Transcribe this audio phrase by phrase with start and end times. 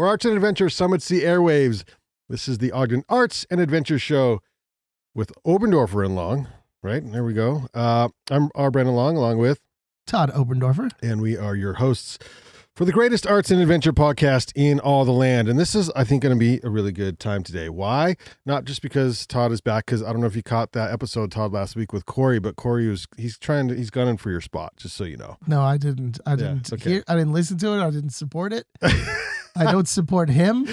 [0.00, 1.84] where arts and adventure summits the airwaves.
[2.26, 4.40] This is the Ogden Arts and Adventure Show
[5.14, 6.48] with Oberndorfer and Long.
[6.82, 7.66] Right there we go.
[7.74, 8.70] Uh, I'm R.
[8.70, 9.60] Brandon Long, along with,
[10.06, 10.90] Todd Oberndorfer.
[11.02, 12.18] and we are your hosts
[12.74, 15.50] for the greatest arts and adventure podcast in all the land.
[15.50, 17.68] And this is, I think, going to be a really good time today.
[17.68, 18.16] Why?
[18.46, 21.30] Not just because Todd is back, because I don't know if you caught that episode
[21.30, 24.40] Todd last week with Corey, but Corey was he's trying to he's gunning for your
[24.40, 25.36] spot, just so you know.
[25.46, 26.20] No, I didn't.
[26.24, 26.90] I didn't okay.
[26.90, 27.04] hear.
[27.06, 27.86] I didn't listen to it.
[27.86, 28.64] I didn't support it.
[29.56, 30.66] I don't support him.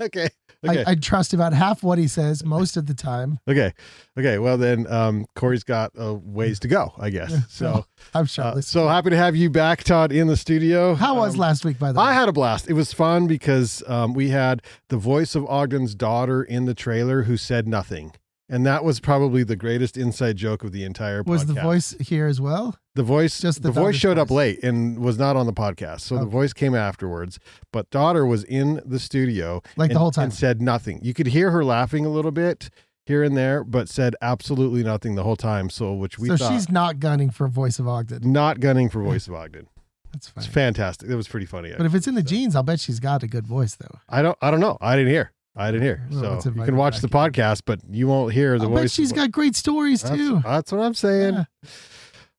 [0.00, 0.28] okay.
[0.64, 0.84] Okay.
[0.86, 3.40] I, I trust about half what he says most of the time.
[3.48, 3.72] Okay.
[4.16, 4.38] Okay.
[4.38, 7.34] Well, then um, Corey's got a ways to go, I guess.
[7.48, 8.44] So, I'm sure.
[8.44, 10.94] uh, so happy to have you back, Todd, in the studio.
[10.94, 12.04] How was Um, last week, by the way?
[12.06, 12.70] I had a blast.
[12.70, 17.24] It was fun because um, we had the voice of Ogden's daughter in the trailer
[17.24, 18.12] who said nothing.
[18.52, 22.26] And that was probably the greatest inside joke of the entire was the voice here
[22.26, 22.76] as well?
[22.94, 26.02] The voice, Just the, the voice showed up late and was not on the podcast.
[26.02, 27.38] So the voice came afterwards,
[27.72, 30.24] but daughter was in the studio Like and, the whole time.
[30.24, 31.00] and said nothing.
[31.02, 32.68] You could hear her laughing a little bit
[33.06, 35.70] here and there, but said absolutely nothing the whole time.
[35.70, 38.30] So which we so thought she's not gunning for voice of Ogden.
[38.30, 39.66] not gunning for voice of Ogden.
[40.12, 40.44] That's fine.
[40.44, 41.08] It's fantastic.
[41.08, 41.72] It was pretty funny.
[41.74, 43.98] But if it's in the So- genes, I'll bet she's got a good voice, though.
[44.10, 44.36] I don't.
[44.42, 44.76] I don't know.
[44.82, 45.32] I didn't hear.
[45.54, 46.06] I didn't hear.
[46.10, 48.80] Well, So you can watch the back podcast, but you won't hear the I'll voice.
[48.82, 50.40] bet she's of- got great stories That's, too.
[50.42, 51.34] that's what I'm saying.
[51.34, 51.70] Yeah.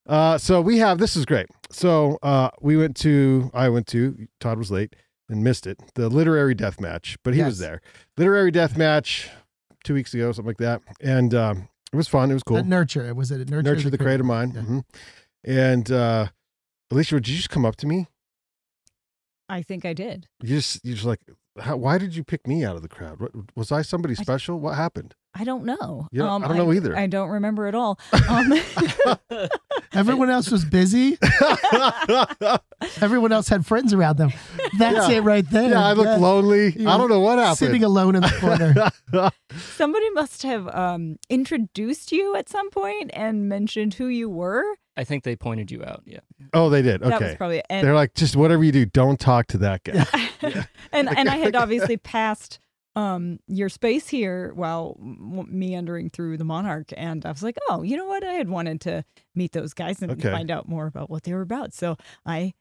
[0.05, 1.47] Uh, so we have this is great.
[1.71, 4.95] So uh, we went to I went to Todd was late
[5.29, 7.81] and missed it the literary death match, but he was there.
[8.17, 9.29] Literary death match
[9.83, 12.31] two weeks ago, something like that, and um, it was fun.
[12.31, 12.57] It was cool.
[12.57, 13.05] At Nurture.
[13.07, 13.73] It was it at Nurture?
[13.75, 14.53] Nurture the creative mind.
[14.55, 14.61] Yeah.
[14.61, 14.83] Mhm.
[15.45, 16.27] And uh,
[16.91, 18.07] Alisha, did you just come up to me?
[19.49, 20.27] I think I did.
[20.41, 21.19] You just you just like,
[21.59, 23.19] how, why did you pick me out of the crowd?
[23.19, 24.59] What, was I somebody I- special?
[24.59, 25.15] What happened?
[25.35, 26.07] I don't know.
[26.11, 26.95] You don't- I don't know either.
[26.95, 27.99] I don't remember at all.
[28.29, 28.53] Um,
[29.93, 31.17] Everyone else was busy.
[33.01, 34.31] Everyone else had friends around them.
[34.79, 35.17] That's Yeah.
[35.17, 35.69] it right there.
[35.71, 36.15] yeah, I looked Yeah.
[36.17, 36.71] lonely.
[36.73, 37.57] You I don't know what happened.
[37.57, 39.31] Sitting alone in the corner.
[39.75, 44.63] somebody must have um, introduced you at some point and mentioned who you were.
[44.95, 46.03] I think they pointed you out.
[46.05, 46.19] Yeah.
[46.53, 47.01] oh, they did.
[47.01, 47.09] Okay.
[47.09, 47.37] That was Okay.
[47.37, 50.05] probably and They're like, just whatever you do, don't talk to that guy.
[50.91, 52.59] and and I had obviously passed
[52.95, 57.81] um your space here while m- meandering through the Monarch, and I was like, oh,
[57.81, 58.23] you know what?
[58.23, 60.31] I had wanted to meet those guys and Okay.
[60.31, 62.53] find out more about what they were about, so I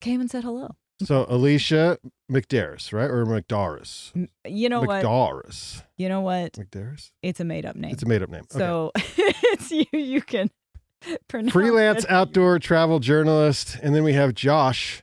[0.00, 0.76] came and said hello.
[1.02, 1.96] So Alisha
[2.30, 3.10] McDarris, right?
[3.10, 4.14] Or McDaris.
[4.14, 5.02] M- You know what?
[5.04, 5.82] McDarris.
[5.96, 6.52] You know what?
[6.52, 7.10] McDaris?
[7.22, 7.90] It's a made up name.
[7.92, 8.42] It's a made up name.
[8.42, 8.58] Okay.
[8.58, 9.86] So it's you.
[9.92, 10.59] You can pronounce
[11.50, 12.10] Freelance it.
[12.10, 13.78] outdoor travel journalist.
[13.82, 15.02] And then we have Josh.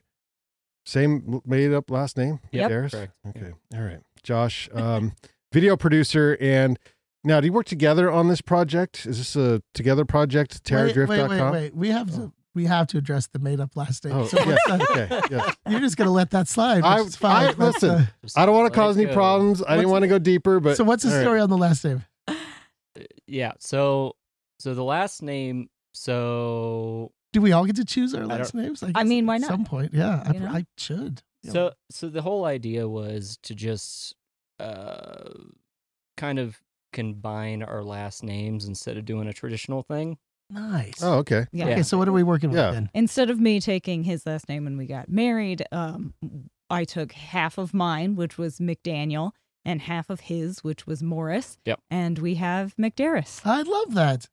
[0.86, 2.40] Same made up last name?
[2.52, 2.70] Yep.
[2.70, 2.90] McDarris?
[2.92, 3.12] Correct.
[3.28, 3.52] Okay.
[3.74, 4.00] All right.
[4.22, 5.12] Josh, um,
[5.52, 6.36] video producer.
[6.40, 6.78] And
[7.24, 9.04] now, do you work together on this project?
[9.04, 10.60] Is this a together project?
[10.70, 11.52] wait, wait, wait, TerraDrift.com?
[11.52, 11.74] wait.
[11.76, 12.32] We have to.
[12.54, 14.16] We have to address the made up last name.
[14.16, 14.58] Oh, So yes.
[14.68, 15.20] okay.
[15.30, 15.56] Yes.
[15.68, 16.76] You're just gonna let that slide.
[16.78, 17.48] Which I- is fine.
[17.48, 19.12] I- listen, uh, I don't want to cause any go.
[19.12, 19.62] problems.
[19.62, 21.22] I didn't want to go deeper, but so what's the all right.
[21.22, 22.04] story on the last name?
[23.26, 23.52] Yeah.
[23.60, 24.16] So,
[24.58, 25.68] so the last name.
[25.98, 28.82] So, Do we all get to choose our I last names?
[28.82, 29.46] I guess mean, why not?
[29.46, 29.56] At not?
[29.58, 30.22] some point, yeah.
[30.24, 31.22] I, I should.
[31.42, 31.52] Yeah.
[31.52, 34.14] so, so the whole idea was to just,
[34.60, 35.30] uh,
[36.16, 36.58] kind of
[36.92, 40.18] combine our last names instead of doing a traditional thing.
[40.50, 41.02] nice.
[41.02, 41.46] Oh, okay.
[41.52, 41.66] Yeah.
[41.66, 42.66] Okay, so what are we working Yeah.
[42.66, 42.90] with then?
[42.94, 46.14] Instead of me taking his last name when we got married, um,
[46.70, 49.32] I took half of mine, which was McDaniel,
[49.64, 51.58] and half of his, which was Morris.
[51.66, 51.80] Yep.
[51.90, 53.40] And we have McDarris.
[53.44, 54.28] I love that.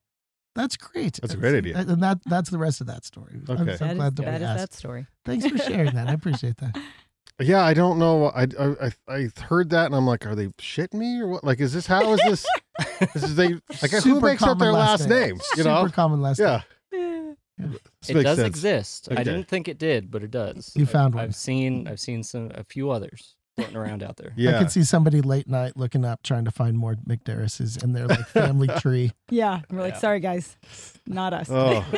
[0.55, 1.19] That's great.
[1.21, 1.77] That's a great idea.
[1.77, 3.33] And that that's the rest of that story.
[3.49, 3.75] I'm Okay.
[3.77, 4.59] so That is, glad that, that we is asked.
[4.59, 5.07] that story.
[5.25, 6.07] Thanks for sharing that.
[6.07, 6.77] I appreciate that.
[7.41, 8.27] Yeah, I don't know.
[8.27, 11.43] I, I I I heard that and I'm like, are they shitting me or what?
[11.43, 12.45] Like, is this how is this?
[13.13, 13.49] this is they
[13.81, 15.19] like who makes up their last name.
[15.31, 15.43] names?
[15.57, 15.81] You know?
[15.83, 16.61] Super common last Yeah,
[16.93, 17.35] name.
[17.57, 18.47] this it does sense.
[18.47, 19.09] exist.
[19.11, 19.19] Okay.
[19.19, 20.71] I didn't think it did, but it does.
[20.77, 21.25] You I've- found one.
[21.25, 21.89] I've seen.
[21.89, 24.33] I've seen some a few others floating around out there.
[24.35, 24.55] Yeah.
[24.55, 28.07] I could see somebody late night looking up trying to find more McDarris's in their
[28.07, 29.11] like family tree.
[29.29, 29.61] Yeah.
[29.71, 29.99] We're like, Yeah.
[29.99, 30.57] sorry, guys.
[31.07, 31.49] Not us.
[31.49, 31.85] Oh.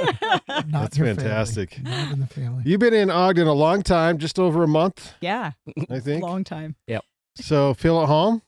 [0.48, 1.24] Not That's your family.
[1.24, 1.82] fantastic.
[1.84, 2.64] Not in the family.
[2.66, 5.52] you've been in Ogden a long time, just over a month, yeah.
[5.90, 6.24] I think.
[6.24, 6.76] Long time.
[6.88, 7.04] Yep.
[7.36, 8.42] So feel at home.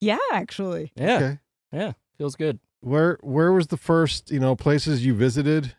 [0.00, 0.92] Yeah, actually.
[0.96, 1.16] Yeah.
[1.16, 1.38] Okay.
[1.72, 1.92] Yeah.
[2.18, 2.58] Feels good.
[2.80, 5.74] Where where was the first you know places you visited?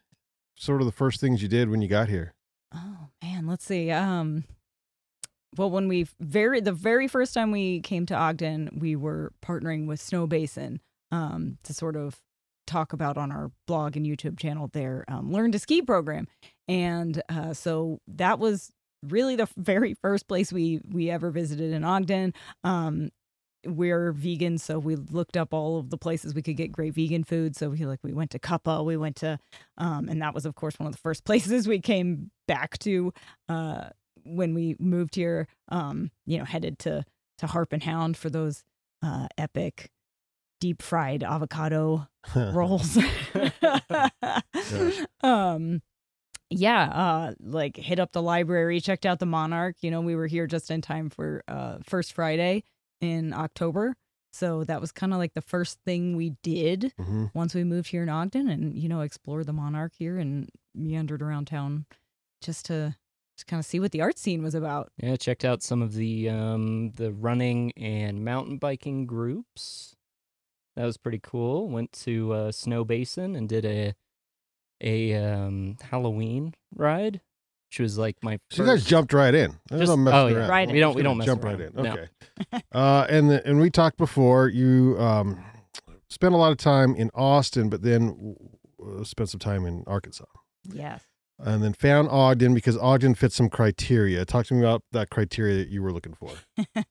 [0.55, 2.33] Sort of the first things you did when you got here.
[2.73, 3.91] Oh man, let's see.
[3.91, 4.43] Um
[5.57, 9.87] well when we very the very first time we came to Ogden, we were partnering
[9.87, 10.79] with Snowbasin
[11.11, 12.17] um to sort of
[12.65, 16.27] talk about on our blog and YouTube channel their um, learn to ski program.
[16.67, 18.71] And uh so that was
[19.03, 22.33] really the very first place we we ever visited in Ogden.
[22.63, 23.09] Um
[23.65, 27.23] we're vegan, so we looked up all of the places we could get great vegan
[27.23, 27.55] food.
[27.55, 29.39] So we like we went to Cuppa, we went to
[29.77, 33.13] um, and that was of course one of the first places we came back to
[33.49, 33.89] uh,
[34.35, 37.03] when we moved here, um, you know, headed to
[37.39, 38.63] to Harp and Hound for those
[39.03, 39.91] uh, epic
[40.59, 42.97] deep fried avocado rolls.
[45.23, 45.81] um,
[46.49, 49.75] yeah, uh, like hit up the library, checked out the Monarch.
[49.81, 52.63] You know, we were here just in time for uh, First Friday
[53.01, 53.95] in October.
[54.33, 57.31] So that was kind of like the first thing we did Mhm.
[57.33, 61.21] once we moved here in Ogden and, you know, explored the Monarch here and meandered
[61.21, 61.85] around town
[62.41, 62.95] just to
[63.37, 64.91] just kind of see what the art scene was about.
[64.97, 69.95] Yeah, checked out some of the um the running and mountain biking groups.
[70.75, 71.69] That was pretty cool.
[71.69, 73.93] Went to uh, Snowbasin and did a
[74.81, 77.21] a um Halloween ride,
[77.69, 78.39] which was like my.
[78.49, 79.57] So you guys jumped right in.
[79.69, 80.37] There's Just- no messing oh, yeah.
[80.37, 80.49] around.
[80.49, 81.59] Right We don't we don't mess jump around.
[81.59, 81.83] right in.
[81.83, 81.91] No.
[81.91, 82.07] Okay.
[82.71, 84.47] uh, and the, and we talked before.
[84.49, 85.43] You um,
[86.09, 88.35] spent a lot of time in Austin, but then
[88.83, 90.25] uh, spent some time in Arkansas,
[90.71, 91.03] Yes.
[91.39, 94.25] And then found Ogden because Ogden fits some criteria.
[94.25, 96.31] Talk to me about that criteria that you were looking for.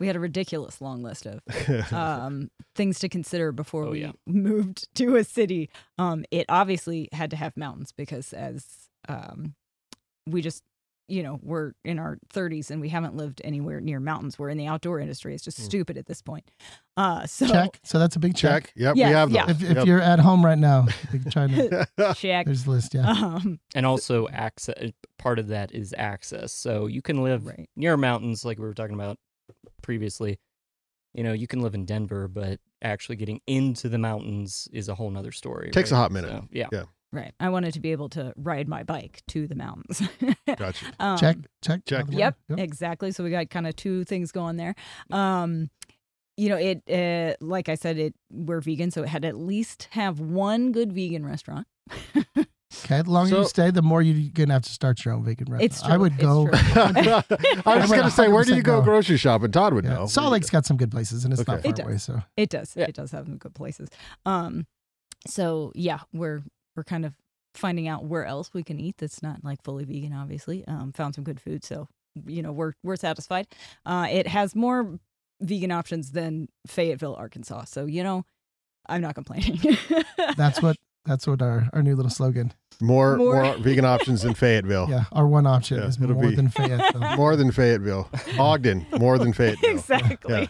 [0.00, 1.40] We had a ridiculous long list of
[1.92, 4.10] um, things to consider before Oh, we yeah.
[4.26, 5.70] moved to a city.
[5.98, 8.66] Um, it obviously had to have mountains because as
[9.08, 9.54] um,
[10.28, 10.64] we just,
[11.06, 14.38] you know, we're in our 30s and we haven't lived anywhere near mountains.
[14.38, 15.34] We're in the outdoor industry.
[15.34, 15.64] It's just Mm.
[15.64, 16.50] stupid at this point.
[16.96, 17.78] Uh, so check.
[17.84, 18.64] So that's a big check.
[18.68, 18.72] Check.
[18.76, 19.46] Yep, Yes, we have yeah.
[19.46, 19.62] those.
[19.62, 21.86] If, if you're at home right now, you can try to,
[22.16, 22.46] check.
[22.46, 22.94] there's the list.
[22.94, 23.08] Yeah.
[23.10, 24.92] Um, and also access.
[25.18, 26.52] Part of that is access.
[26.52, 27.68] So you can live right.
[27.76, 29.18] near mountains, like we were talking about
[29.82, 30.38] previously.
[31.12, 34.94] You know, you can live in Denver, but actually getting into the mountains is a
[34.94, 35.70] whole nother story.
[35.70, 36.30] Takes a hot minute.
[36.30, 36.68] So, yeah.
[37.14, 37.32] Right.
[37.40, 40.02] I wanted to be able to ride my bike to the mountains.
[40.56, 40.86] Gotcha.
[40.98, 41.36] Um, check.
[41.62, 41.82] Check.
[41.86, 42.06] check.
[42.10, 42.58] Yep, Yep.
[42.58, 43.12] exactly.
[43.12, 44.74] So we got kind of two things going there.
[45.10, 45.70] Um,
[46.36, 49.86] you know, it uh, like I said, it we're vegan, so it had at least
[49.92, 51.68] have one good vegan restaurant.
[52.84, 53.02] Okay.
[53.02, 55.46] The longer So- you stay, the more you're gonna have to start your own vegan
[55.52, 55.62] restaurant.
[55.62, 55.92] It's true.
[55.92, 56.48] I would it's go.
[56.48, 56.58] true.
[57.66, 58.84] I was would going to say, where do you go go.
[58.84, 59.52] grocery shopping?
[59.52, 59.94] Todd would Yeah.
[59.94, 60.06] know.
[60.06, 61.98] Salt Lake's got some good places, and it's not far It away.
[61.98, 62.74] So It does.
[62.76, 62.86] Yeah.
[62.88, 63.88] It does have some good places.
[64.26, 64.66] Um,
[65.28, 66.42] so yeah, we're
[66.76, 67.14] we're kind of
[67.54, 70.12] finding out where else we can eat that's not like fully vegan.
[70.12, 71.88] Obviously, um, found some good food, so
[72.26, 73.46] you know we're we're satisfied.
[73.86, 74.98] Uh, it has more
[75.40, 77.64] vegan options than Fayetteville, Arkansas.
[77.64, 78.24] So you know,
[78.86, 79.60] I'm not complaining.
[80.36, 82.52] that's what that's what our, our new little slogan.
[82.80, 84.88] More, more More- vegan options than Fayetteville.
[84.90, 87.00] Yeah, our one option Yeah, is more be- than Fayetteville.
[87.16, 88.10] More than Fayetteville.
[88.36, 89.70] Ogden, more than Fayetteville.
[89.70, 90.48] exactly.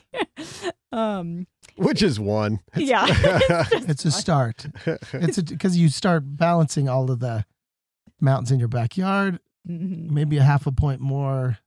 [0.93, 2.61] um, Which is one.
[2.77, 3.07] yeah.
[3.09, 4.67] it's a start.
[5.13, 7.45] It's because you start balancing all of the
[8.21, 9.41] mountains in your backyard.
[9.69, 10.11] Mhm.
[10.11, 11.59] Maybe a half a point more,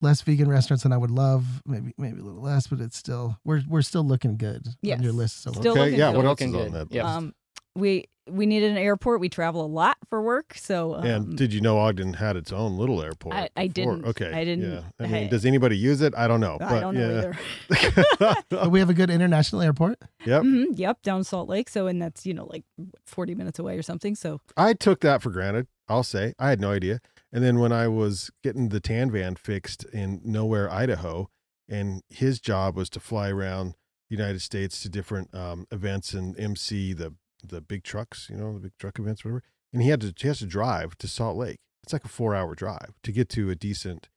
[0.00, 1.62] less vegan restaurants than I would love.
[1.66, 4.98] Maybe maybe a little less, but it's still we're we're still looking good Yes.
[4.98, 5.42] on your list.
[5.42, 6.10] So Still okay, looking yeah.
[6.12, 6.16] good.
[6.18, 6.90] What else is Looking on good.
[6.90, 6.94] that?
[6.94, 7.04] Yeah.
[7.04, 7.16] list?
[7.16, 7.34] Um,
[7.74, 9.20] we we needed an airport.
[9.20, 12.52] We travel a lot for work, so um, and did you know Ogden had its
[12.52, 13.34] own little airport?
[13.34, 14.06] I- I didn't.
[14.06, 14.32] Okay.
[14.32, 14.80] I didn't- Yeah.
[14.98, 15.20] I hey.
[15.22, 16.14] mean, does anybody use it?
[16.16, 16.54] I don't know.
[16.60, 17.18] I but don't know yeah.
[17.18, 18.36] either.
[18.48, 19.98] But we have a good international airport.
[20.24, 20.42] yep.
[20.42, 21.68] Mhm, yep, down Salt Lake.
[21.68, 22.64] So, and that's you know like
[23.06, 24.14] forty minutes away or something.
[24.14, 25.66] So, I took that for granted.
[25.88, 27.00] I'll say I had no idea.
[27.30, 31.28] And then when I was getting the tan van fixed in nowhere, Idaho,
[31.68, 33.74] and his job was to fly around
[34.08, 37.12] the United States to different um, events and MC the
[37.48, 39.42] the big trucks, you know, the big truck events, whatever.
[39.72, 41.58] And he had to he has to drive to Salt Lake.
[41.82, 44.08] It's like a four hour drive to get to a decent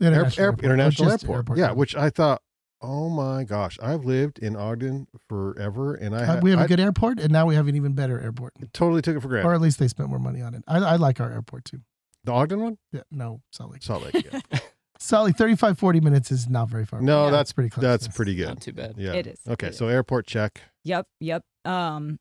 [0.00, 0.64] air, International air- airport.
[0.64, 1.58] international Or just airport.
[1.58, 2.42] Yeah, which I thought,
[2.82, 6.66] oh my gosh, I've lived in Ogden forever, and I, Uh, we have a I
[6.66, 8.54] good airport, and now we have an even better airport.
[8.72, 9.48] totally took it for granted.
[9.48, 10.64] Or at least they spent more money on it.
[10.66, 11.80] I, I like our airport too.
[12.24, 13.82] the Ogden one, Yeah, no, Salt Lake.
[13.82, 14.26] Salt Lake.
[14.32, 14.40] Yeah.
[15.02, 17.00] Salt Lake, 35, 40 minutes is not very far.
[17.00, 17.30] No, Yeah.
[17.30, 17.82] that's pretty close.
[17.82, 18.48] that's pretty good.
[18.48, 18.94] Not too bad.
[18.98, 19.38] Yeah, It is.
[19.48, 20.60] Okay, It so airport check.
[20.84, 21.42] yep, yep.
[21.64, 22.18] Um,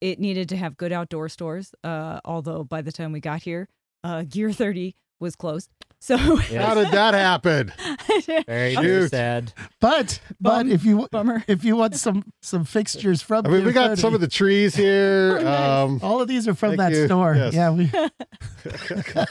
[0.00, 1.74] it needed to have good outdoor stores.
[1.82, 3.68] Uh, although by the time we got here,
[4.04, 5.70] uh, Gear Thirty was closed.
[6.06, 6.14] So,
[6.52, 6.64] Yeah.
[6.64, 7.72] How did that happen?
[8.46, 8.82] Very, Shoot.
[8.82, 9.52] very sad.
[9.80, 11.42] But but if you bummer.
[11.48, 14.28] if you want some some fixtures from I mean, we got 30, some of the
[14.28, 15.38] trees here.
[15.40, 15.68] Oh, nice.
[15.84, 17.06] um, all of these are from that you.
[17.06, 17.34] store.
[17.34, 17.54] Yes.
[17.54, 17.86] Yeah, we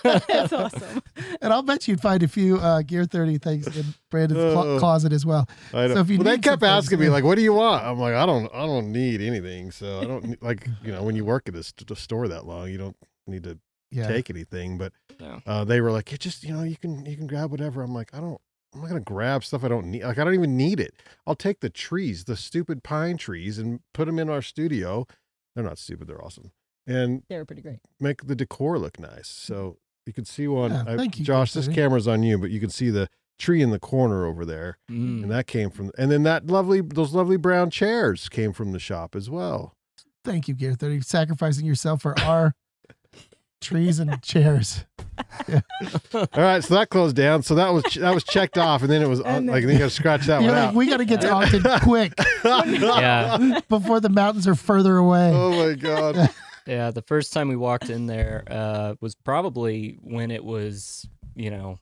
[0.03, 1.01] That's awesome.
[1.41, 4.79] and I'll bet you'd find a few uh, Gear 30 things in Brandon's clo- Oh.
[4.79, 5.47] closet as well.
[5.73, 5.93] I know.
[5.95, 8.15] So if you well, they kept asking me like, "What do you want?" I'm like,
[8.15, 11.47] "I don't, I don't need anything." So I don't like, you know, when you work
[11.47, 13.57] at a st- store that long, you don't need to
[13.95, 14.07] Yeah.
[14.07, 14.77] take anything.
[14.77, 15.41] But No.
[15.45, 17.93] uh, they were like, "It just, you know, you can, you can grab whatever." I'm
[17.93, 18.39] like, I don't.
[18.73, 20.03] I'm not gonna grab stuff I don't need.
[20.03, 20.93] Like I don't even need it.
[21.25, 25.07] I'll take the trees, the stupid pine trees, and put them in our studio.
[25.55, 26.07] They're not stupid.
[26.07, 26.51] They're awesome,
[26.85, 27.79] and They were pretty great.
[28.01, 29.29] make the decor look nice.
[29.29, 30.71] So you can see one.
[30.71, 31.53] Yeah, I- thank you, Josh.
[31.53, 31.75] This Gary.
[31.75, 33.07] camera's on you, but you can see the
[33.39, 35.23] tree in the corner over there, Mm.
[35.23, 35.91] and that came from.
[35.97, 39.73] And then that lovely, those lovely brown chairs came from the shop as well.
[40.25, 42.55] Thank you, Gear 30, sacrificing yourself for our
[43.65, 44.85] trees and chairs.
[46.13, 47.43] All right, so that closed down.
[47.43, 49.79] So that was that was checked off, and then it was And like then you
[49.79, 50.75] got to scratch that You're one like, out.
[50.75, 55.31] we got to get to Ogden quick yeah, before the mountains are further away.
[55.33, 56.29] oh my god!
[56.67, 56.91] yeah.
[56.91, 61.79] The first time we walked in there uh, was probably when it was, you know,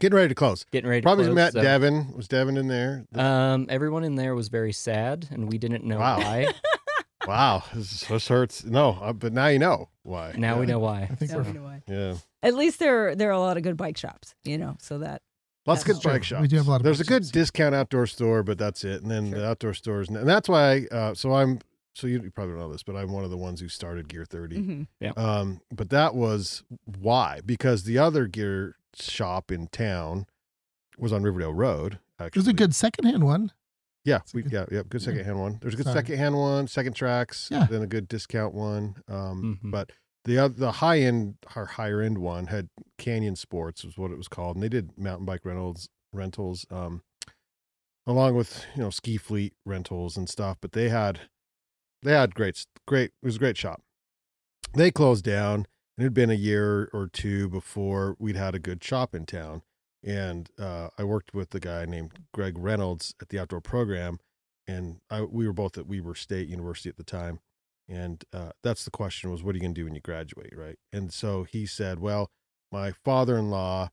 [0.00, 0.64] Getting ready to close.
[0.72, 1.02] getting ready.
[1.02, 2.12] Probably to close, Probably met so- Devin.
[2.16, 3.06] Was Devin in there?
[3.14, 6.18] Um, everyone in there was very sad, and we didn't know Wow.
[6.18, 6.46] why.
[7.26, 8.64] Wow, this, this hurts.
[8.64, 10.34] No, uh, but now you know why.
[10.36, 11.02] Now we know why.
[11.10, 11.82] I think Now we're we know why.
[11.86, 14.98] Yeah, At least there there are a lot of good bike shops, you know, so
[14.98, 15.22] that
[15.66, 16.36] lots of That's good true.
[16.36, 17.30] bike We do have a lot of There's bike a good shops.
[17.32, 19.02] discount outdoor store, but that's it.
[19.02, 19.38] And then Sure.
[19.38, 20.86] the outdoor stores, and that's why.
[20.90, 21.60] Uh, so I'm.
[21.94, 24.08] So you, you probably don't know this, but I'm one of the ones who started
[24.08, 24.56] Gear 30.
[25.02, 25.18] mhm.
[25.18, 30.24] Um, but that was why because the other gear shop in town
[30.96, 31.98] was on Riverdale Road.
[32.18, 33.52] Actually, There's a good secondhand one.
[34.04, 35.06] Yeah, we, good- yeah, yeah, good yeah.
[35.06, 35.58] secondhand one.
[35.60, 35.96] There's a good Sorry.
[35.98, 37.66] secondhand one, second tracks, Yeah.
[37.70, 38.96] then a good discount one.
[39.08, 39.70] Um, Mhm.
[39.70, 39.90] but
[40.24, 42.68] the the high end or higher end one had
[42.98, 47.02] Canyon Sports was what it was called, and they did mountain bike rentals rentals, um,
[48.06, 50.58] along with you know ski fleet rentals and stuff.
[50.60, 51.20] But they had
[52.02, 53.82] they had great great it was a great shop.
[54.74, 55.66] They closed down,
[55.96, 59.26] and it had been a year or two before we'd had a good shop in
[59.26, 59.62] town.
[60.04, 64.18] And uh, I worked with the guy named Greg Reynolds at the outdoor program,
[64.66, 67.40] and I, we were both at Weber State University at the time.
[67.88, 70.54] And uh, that's the question was, what are you going to do when you graduate,
[70.56, 70.78] right?
[70.92, 72.30] And so he said, well,
[72.70, 73.90] my father-in-law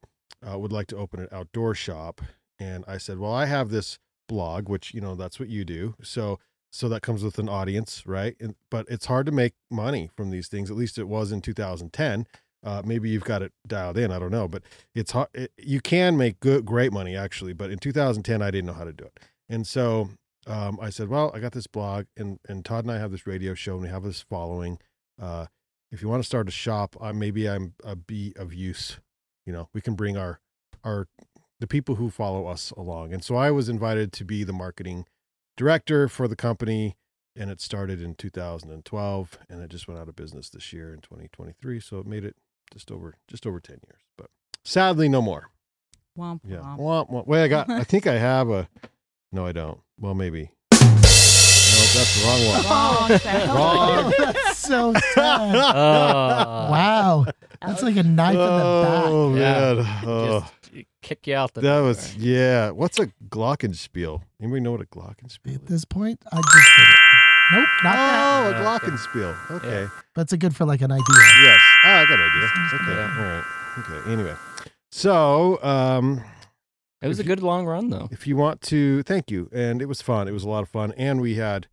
[0.47, 2.21] uh, would like to open an outdoor shop,
[2.59, 5.95] and I said, well, I have this blog, which you know that's what you do,
[6.01, 6.39] so
[6.71, 8.35] so that comes with an audience, right?
[8.39, 10.69] And, but it's hard to make money from these things.
[10.69, 12.27] At least it was in 2010.
[12.63, 14.11] Uh, maybe you've got it dialed in.
[14.11, 14.63] I don't know, but
[14.93, 15.29] it's hard.
[15.33, 17.53] It, you can make good, great money actually.
[17.53, 20.09] But in 2010, I didn't know how to do it, and so
[20.47, 23.27] um, I said, "Well, I got this blog, and and Todd and I have this
[23.27, 24.79] radio show, and we have this following.
[25.21, 25.45] Uh,
[25.91, 28.99] if you want to start a shop, uh, maybe I'm a be of use.
[29.45, 30.39] You know, we can bring our
[30.83, 31.07] our
[31.59, 33.13] the people who follow us along.
[33.13, 35.05] And so I was invited to be the marketing
[35.57, 36.95] director for the company,
[37.35, 41.01] and it started in 2012, and it just went out of business this year in
[41.01, 41.79] 2023.
[41.79, 42.35] So it made it
[42.73, 44.27] just over just over 10 years, but
[44.63, 45.49] sadly, no more.
[46.17, 46.57] Womp Yeah.
[46.57, 46.79] womp.
[46.79, 47.27] Womp, womp.
[47.27, 47.69] Wait, I got.
[47.69, 48.67] I think I have a.
[49.31, 49.79] No, I don't.
[49.99, 50.51] Well, maybe.
[50.71, 53.55] No, that's the wrong one.
[53.55, 54.13] Wrong, Wrong.
[54.33, 55.55] That's so sad.
[55.55, 57.25] Uh, wow.
[57.61, 59.03] That's like a knife in the back.
[59.05, 59.73] Oh Yeah.
[59.73, 60.03] man.
[60.05, 60.39] Oh,
[60.71, 61.83] just kick you out the that door.
[61.83, 62.71] was yeah.
[62.71, 64.21] What's a glockenspiel?
[64.41, 65.67] Anybody know what a glockenspiel At is?
[65.67, 66.95] this point, I just did it.
[67.51, 68.19] Nope, not that.
[68.19, 68.85] Oh, a okay.
[68.87, 69.51] glockenspiel.
[69.51, 69.87] Okay.
[70.15, 71.05] But it's a good for like an idea.
[71.43, 71.59] Yes.
[71.85, 72.49] Oh, I got an idea.
[72.81, 72.91] Okay.
[72.91, 73.17] Yeah.
[73.17, 73.43] All right.
[73.99, 74.11] Okay.
[74.11, 74.35] Anyway,
[74.91, 76.23] so um,
[77.01, 78.07] It was a if you- good long run though.
[78.11, 79.49] if you want to, thank you.
[79.51, 80.27] And it was fun.
[80.27, 81.67] It was a lot of fun, and we had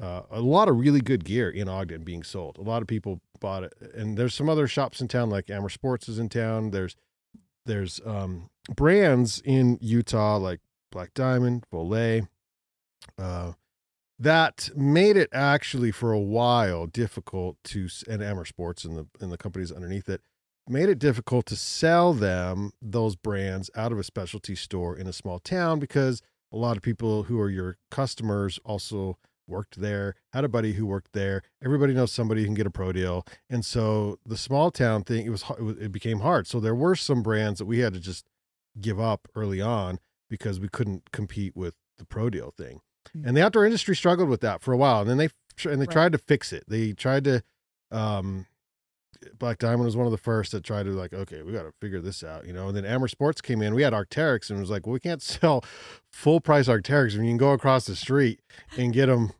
[0.00, 2.58] uh, a lot of really good gear in Ogden being sold.
[2.58, 5.68] A lot of people bought it, and there's some other shops in town, like Amer
[5.70, 6.70] Sports is in town.
[6.70, 6.96] There's
[7.64, 10.60] there's um, brands in Utah like
[10.92, 12.28] Black Diamond, Voile,
[13.18, 13.52] uh,
[14.18, 19.30] that made it actually for a while difficult to and Amer Sports and the and
[19.32, 20.20] the companies underneath it
[20.68, 25.12] made it difficult to sell them those brands out of a specialty store in a
[25.12, 30.42] small town because a lot of people who are your customers also worked there had
[30.44, 31.40] a buddy who worked there.
[31.64, 33.24] Everybody knows somebody who can get a pro deal.
[33.48, 35.44] And so the small town thing it was-
[35.80, 36.48] it became hard.
[36.48, 38.26] So there were some brands that we had to just
[38.80, 42.80] give up early on because we couldn't compete with the pro deal thing
[43.14, 45.28] and the outdoor industry struggled with that for a while and then they
[45.70, 45.90] and they Right.
[45.90, 47.42] tried to fix it they tried to
[47.90, 48.46] um
[49.38, 51.72] Black Diamond was one of the first that tried to like, okay, we got to
[51.80, 52.68] figure this out, you know.
[52.68, 53.74] And then Amer Sports came in.
[53.74, 55.64] We had Arcteryx, and it was like, well, we can't sell
[56.12, 57.14] full price Arcteryx.
[57.16, 58.40] Mean, you can go across the street
[58.76, 59.32] and get them,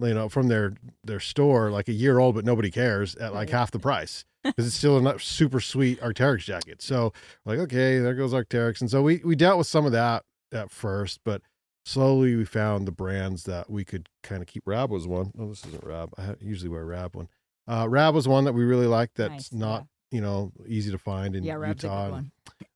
[0.00, 3.48] you know, from their their store like a year old, but nobody cares at like
[3.48, 3.50] Right.
[3.58, 6.82] half the price because it's still a super sweet Arcteryx jacket.
[6.82, 7.12] So
[7.46, 10.70] like, okay, there goes Arcteryx, and so we we dealt with some of that at
[10.70, 11.40] first, but
[11.84, 14.62] slowly we found the brands that we could kind of keep.
[14.66, 15.32] Rab was one.
[15.38, 16.12] Oh, this isn't Rab.
[16.18, 17.28] I usually wear Rab one.
[17.68, 19.16] Uh, Rab was one that we really liked.
[19.16, 22.04] That's Nice, not you know easy to find in yeah, Rab's a Utah.
[22.04, 22.32] good one.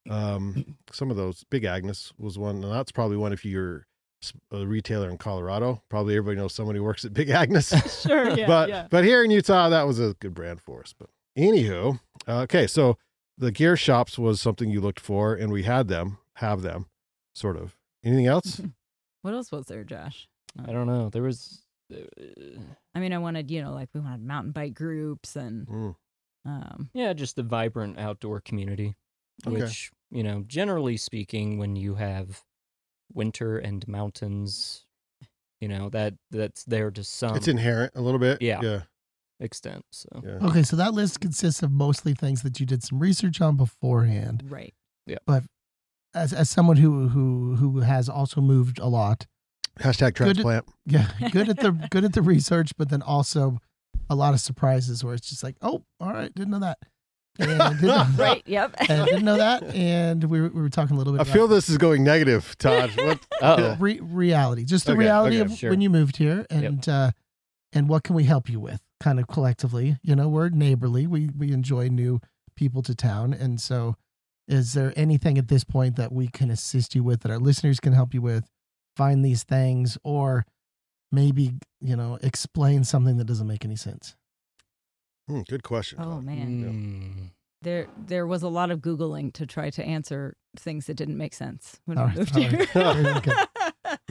[0.09, 1.45] Um, some of those.
[1.51, 3.87] Big Agnes was one, and that's probably one if you're
[4.51, 5.83] a retailer in Colorado.
[5.89, 7.73] Probably everybody knows somebody who works at Big Agnes.
[8.03, 8.87] Sure, yeah, but yeah.
[8.91, 10.95] but here in Utah, that was a good brand for us.
[10.99, 12.97] But anywho, uh, okay, so
[13.37, 16.87] the gear shops was something you looked for, and we had them, have them,
[17.35, 17.77] sort of.
[18.05, 18.61] Anything else?
[19.27, 20.29] What else was there, Josh?
[20.57, 21.11] I don't know.
[21.11, 21.65] There was.
[21.93, 22.61] Uh,
[22.95, 25.97] I mean, I wanted, you know, like we wanted mountain bike groups and Mm.
[26.45, 28.95] um yeah, just the vibrant outdoor community,
[29.45, 29.63] Okay.
[29.63, 32.45] which you know, generally speaking, when you have
[33.13, 34.85] winter and mountains,
[35.61, 37.35] you know that that's there to some.
[37.35, 38.41] It's inherent a little bit.
[38.41, 38.61] Yeah.
[38.63, 38.83] Yeah.
[39.41, 39.85] extent.
[39.91, 40.39] So Yeah.
[40.49, 44.45] Okay, so that list consists of mostly things that you did some research on beforehand.
[44.49, 44.73] Right.
[46.17, 49.27] As as someone who who who has also moved a lot,
[49.81, 50.65] Hashtag Good- transplant.
[50.87, 53.59] yeah, good at the good at the research, but then also
[54.09, 56.79] a lot of surprises where it's just like, oh, all right, didn't know that,
[57.39, 58.43] and didn't know, Right.
[58.47, 58.77] Yep.
[58.89, 61.19] and didn't know that, and we were, we were talking a little bit.
[61.21, 62.91] I about feel this is going negative, Todd.
[62.97, 63.19] What?
[63.43, 65.69] oh re- reality, just the Okay, reality okay, of sure.
[65.71, 67.11] when you moved here, and uh,
[67.75, 69.99] and what can we help you with, kind of collectively.
[70.03, 71.07] You know, we're neighborly.
[71.07, 72.21] We we enjoy new
[72.57, 73.97] people to town, and so
[74.49, 77.81] is there anything at this point that we can assist you with that our listeners
[77.81, 78.49] can help you with?
[78.97, 80.47] Find these things, or
[81.13, 84.17] maybe you know explain something that doesn't make any sense.
[85.29, 85.99] Hmm, good question.
[86.01, 86.49] Oh man.
[86.49, 87.31] mm,
[87.63, 91.35] There there was a lot of googling to try to answer things that didn't make
[91.35, 92.67] sense when All we right, moved here.
[92.75, 93.07] right.
[93.17, 93.33] Okay.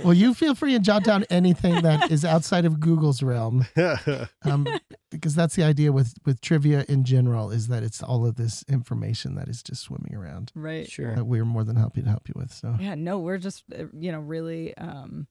[0.04, 3.66] Well, you feel free and jot down anything that is outside of Google's realm.
[4.44, 4.68] um,
[5.12, 8.64] because that's the idea with with trivia in general is that it's all of this
[8.68, 10.90] information that is just swimming around right.
[10.90, 11.16] sure.
[11.16, 12.54] that we're more than happy to help you with.
[12.54, 15.28] So Yeah, no, we're just uh, you know really um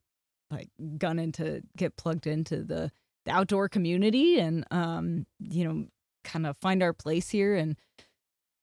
[0.50, 2.90] like gunning to get plugged into the
[3.24, 5.86] the outdoor community and um you know
[6.24, 7.76] kind of find our place here and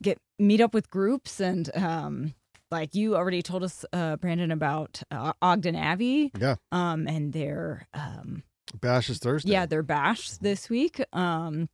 [0.01, 2.33] get meet up with groups and um
[2.71, 6.55] like you already told us uh Brandon about uh, Ogden Abbey yeah.
[6.71, 8.43] um and their um
[8.79, 9.51] Bash is Thursday.
[9.51, 11.67] yeah their bash this week um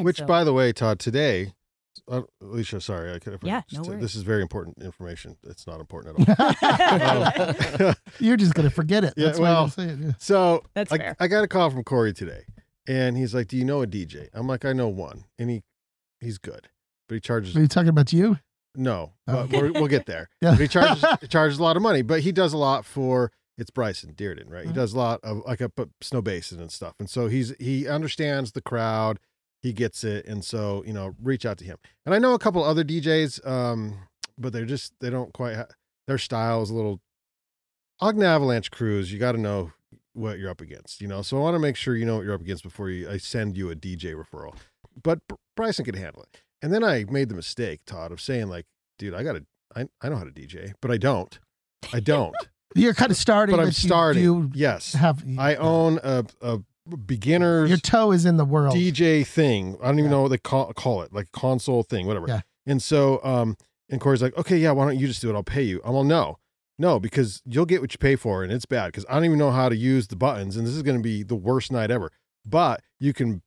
[0.00, 1.52] Which, so- by the way, Todd, today,
[2.10, 3.42] uh, Alisha, sorry, I could have.
[3.44, 4.00] Yeah, no worries.
[4.00, 5.36] This is very important information.
[5.42, 6.40] It's not important at
[7.82, 7.86] all.
[7.88, 9.12] Um, you're just gonna forget it.
[9.16, 10.02] Yeah, That's well, why I'm saying.
[10.04, 10.12] Yeah.
[10.18, 11.16] so That's I, fair.
[11.20, 12.44] I got a call from Corey today,
[12.86, 15.62] and he's like, "Do you know a DJ?" I'm like, "I know one, and he
[16.20, 16.68] he's good,
[17.08, 18.38] but he charges Are you talking about you?
[18.80, 20.28] No, but we're, we'll get there.
[20.40, 20.52] Yeah.
[20.52, 23.32] But he charges he charges a lot of money, but he does a lot for
[23.58, 24.66] it's Bryson Dearden, right?
[24.66, 24.74] He Mhm.
[24.74, 25.68] does a lot of like a
[26.00, 29.18] Snowbasin and stuff, and so he's he understands the crowd,
[29.62, 31.76] he gets it, and so you know, reach out to him.
[32.06, 33.98] And I know a couple other DJs, um,
[34.38, 35.66] but they're just they don't quite ha-
[36.06, 37.00] their style is a little.
[38.00, 39.72] Ogden Avalanche crews, you got to know
[40.12, 41.20] what you're up against, you know.
[41.22, 43.16] So I want to make sure you know what you're up against before you I
[43.18, 44.54] send you a DJ referral.
[45.02, 46.42] But Br- Bryson can handle it.
[46.62, 48.66] And then I made the mistake, Todd, of saying like,
[48.98, 51.38] dude, I got to I, I know how to DJ, but I don't.
[51.92, 52.34] I don't.
[52.74, 54.22] You're kind of starting, but I'm you starting.
[54.22, 54.92] do yes.
[54.92, 56.60] have I own a, a
[56.96, 58.74] beginner's your toe is in the world.
[58.74, 59.76] DJ thing.
[59.82, 60.16] I don't even Yeah.
[60.16, 62.26] know what they call, call it, like console thing, whatever.
[62.28, 62.40] Yeah.
[62.66, 63.56] And so, um,
[63.88, 65.34] and Corey's like, okay, yeah, why don't you just do it?
[65.34, 65.80] I'll pay you.
[65.84, 66.38] I'm all, no,
[66.78, 69.38] no, because you'll get what you pay for, and it's bad because I don't even
[69.38, 71.90] know how to use the buttons, and this is going to be the worst night
[71.90, 72.10] ever.
[72.44, 73.42] But you can,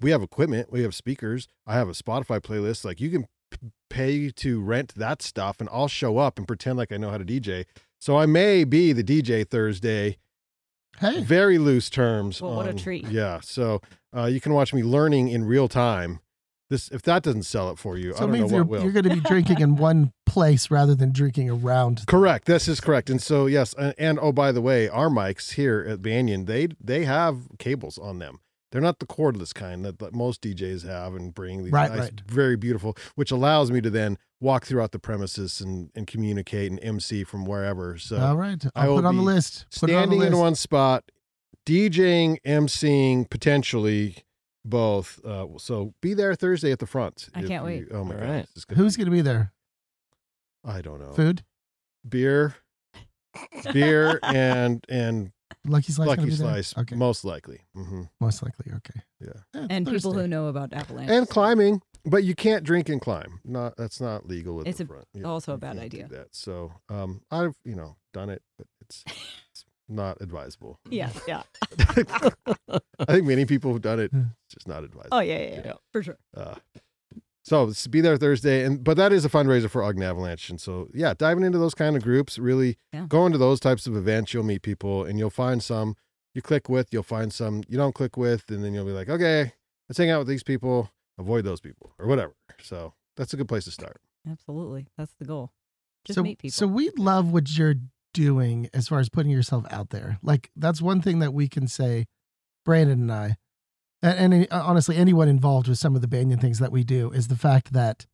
[0.00, 2.84] we have equipment, we have speakers, I have a Spotify playlist.
[2.84, 6.78] Like you can p- pay to rent that stuff, and I'll show up and pretend
[6.78, 7.64] like I know how to DJ.
[8.00, 10.18] So I may be the DJ Thursday
[11.00, 12.40] hey, very loose terms.
[12.40, 13.06] Well, what a treat.
[13.08, 13.40] Yeah.
[13.40, 13.80] So
[14.16, 16.20] uh, you can watch me learning in real time.
[16.70, 18.64] This if that doesn't sell it for you, so I don't know means what you're,
[18.64, 18.82] will.
[18.82, 22.06] you're going to be drinking in one place rather than drinking around.
[22.06, 22.44] Correct.
[22.44, 23.08] This is correct.
[23.08, 26.68] And so yes, and, and oh by the way, our mics here at Banyan, they
[26.78, 28.40] they have cables on them.
[28.70, 31.98] They're not the cordless kind that, that most DJs have and bring these Right, nice,
[32.00, 32.20] right.
[32.26, 36.78] very beautiful, which allows me to then walk throughout the premises and, and communicate and
[36.82, 37.96] MC from wherever.
[37.96, 39.66] So All right, I I'll put it on the list.
[39.80, 41.04] Put it on the standing in one spot,
[41.66, 44.16] DJing, MCing, potentially
[44.64, 45.24] both.
[45.24, 47.28] Uh, so be there Thursday at the front.
[47.34, 47.84] I can't you- wait.
[47.90, 48.46] Oh my All god, right.
[48.68, 49.52] gonna Who's be- going to be there?
[50.64, 51.12] I don't know.
[51.14, 51.42] Food.
[52.06, 52.56] Beer,
[53.72, 55.32] beer, and and
[55.66, 56.08] Lucky Slice.
[56.08, 56.36] Lucky be there?
[56.36, 57.60] Slice, Okay, most likely.
[57.74, 58.72] hmm most likely.
[58.76, 59.00] Okay.
[59.20, 59.32] Yeah.
[59.60, 63.40] Eh, and people who know about avalanche And climbing, but you can't drink and climb.
[63.44, 65.04] Not that's not legal at It's the a- front.
[65.14, 66.08] You- also a bad can't do idea.
[66.08, 66.28] That.
[66.34, 69.04] So um, I've you know done it, but it's,
[69.50, 70.78] it's not advisable.
[70.90, 71.42] yeah yeah
[73.00, 74.10] I think many people have done it.
[74.12, 75.16] It's just not advisable.
[75.16, 75.62] oh yeah yeah, yeah.
[75.64, 75.72] Yeah.
[75.92, 76.54] for sure Uh,
[77.48, 80.88] so be there Thursday, and but that is a fundraiser for Ogden Avalanche, and so
[80.94, 83.06] yeah, diving into those kind of groups, really Yeah.
[83.08, 85.96] going to those types of events, you'll meet people, and you'll find some
[86.34, 89.08] you click with, you'll find some you don't click with, and then you'll be like,
[89.08, 89.52] okay,
[89.88, 92.34] let's hang out with these people, avoid those people, or whatever.
[92.62, 94.00] So that's a good place to start.
[94.30, 95.52] absolutely that's the goal
[96.04, 97.76] just so, meet people So we love what you're
[98.14, 100.18] doing as far as putting yourself out there.
[100.22, 102.06] Like that's one thing that we can say,
[102.64, 103.36] Brandon and I,
[104.02, 107.10] and, and uh, honestly anyone involved with some of the Banyan things that we do
[107.10, 108.06] is the fact that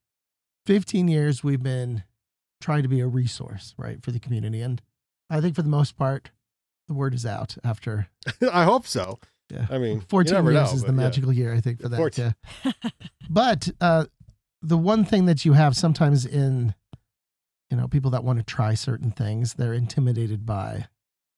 [0.67, 2.05] 15 years we've been
[2.61, 4.81] trying to be a resource, right, for the community, and
[5.29, 6.31] I think for the most part,
[6.89, 8.09] the word is out after
[8.53, 9.19] I hope so.
[9.51, 9.67] Yeah.
[9.71, 11.07] I mean, you 14 never years know, is but the yeah.
[11.07, 11.97] magical year, I think, for that.
[11.97, 12.35] 14.
[12.65, 12.73] Yeah.
[13.31, 14.07] but uh,
[14.63, 16.75] the one thing that you have sometimes in,
[17.71, 20.87] you know, people that want to try certain things, they're intimidated by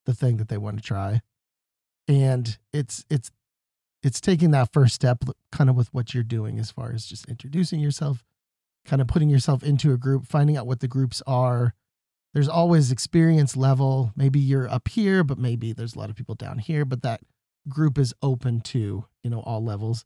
[0.05, 1.21] the thing that they want to try,
[2.07, 3.29] and it's it's
[4.07, 7.27] it's taking that first step, kind of with what you're doing as far as just
[7.27, 8.23] introducing yourself,
[8.85, 11.75] kind of putting yourself into a group, finding out what the groups are.
[12.33, 14.13] There's always experience level.
[14.15, 16.85] Maybe you're up here, but maybe there's a lot of people down here.
[16.85, 17.21] But that
[17.67, 20.05] group is open to you know all levels.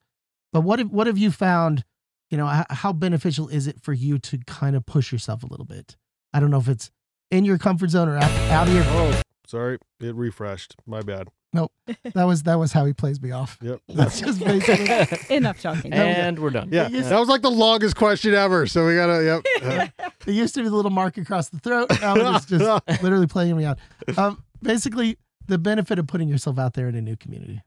[0.51, 1.85] But what have what have you found?
[2.29, 5.65] You know, how beneficial is it for you to kind of push yourself a little
[5.65, 5.97] bit?
[6.33, 6.89] I don't know if it's
[7.29, 8.83] in your comfort zone or out, of your.
[8.87, 10.75] Oh, sorry, it refreshed.
[10.87, 11.27] My bad.
[12.13, 13.57] That was that was how he plays me off.
[13.61, 13.81] Yep.
[13.89, 15.35] That's just basically.
[15.35, 15.91] Enough talking.
[15.93, 16.69] and we're done.
[16.71, 18.65] Yeah, It used- that was like the longest question ever.
[18.67, 19.23] So we gotta.
[19.61, 19.63] Yep.
[20.01, 21.89] Uh, It used to be the little mark across the throat.
[22.01, 23.79] Now it's just literally playing me out.
[24.17, 27.61] Um, basically, the benefit of putting yourself out there in a new community.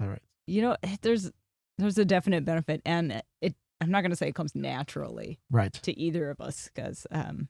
[0.00, 0.22] All right.
[0.46, 1.30] you know, there's
[1.78, 3.54] there's a definite benefit, and it.
[3.80, 5.72] I'm not going to say it comes naturally Right.
[5.82, 7.48] to either of us, because um,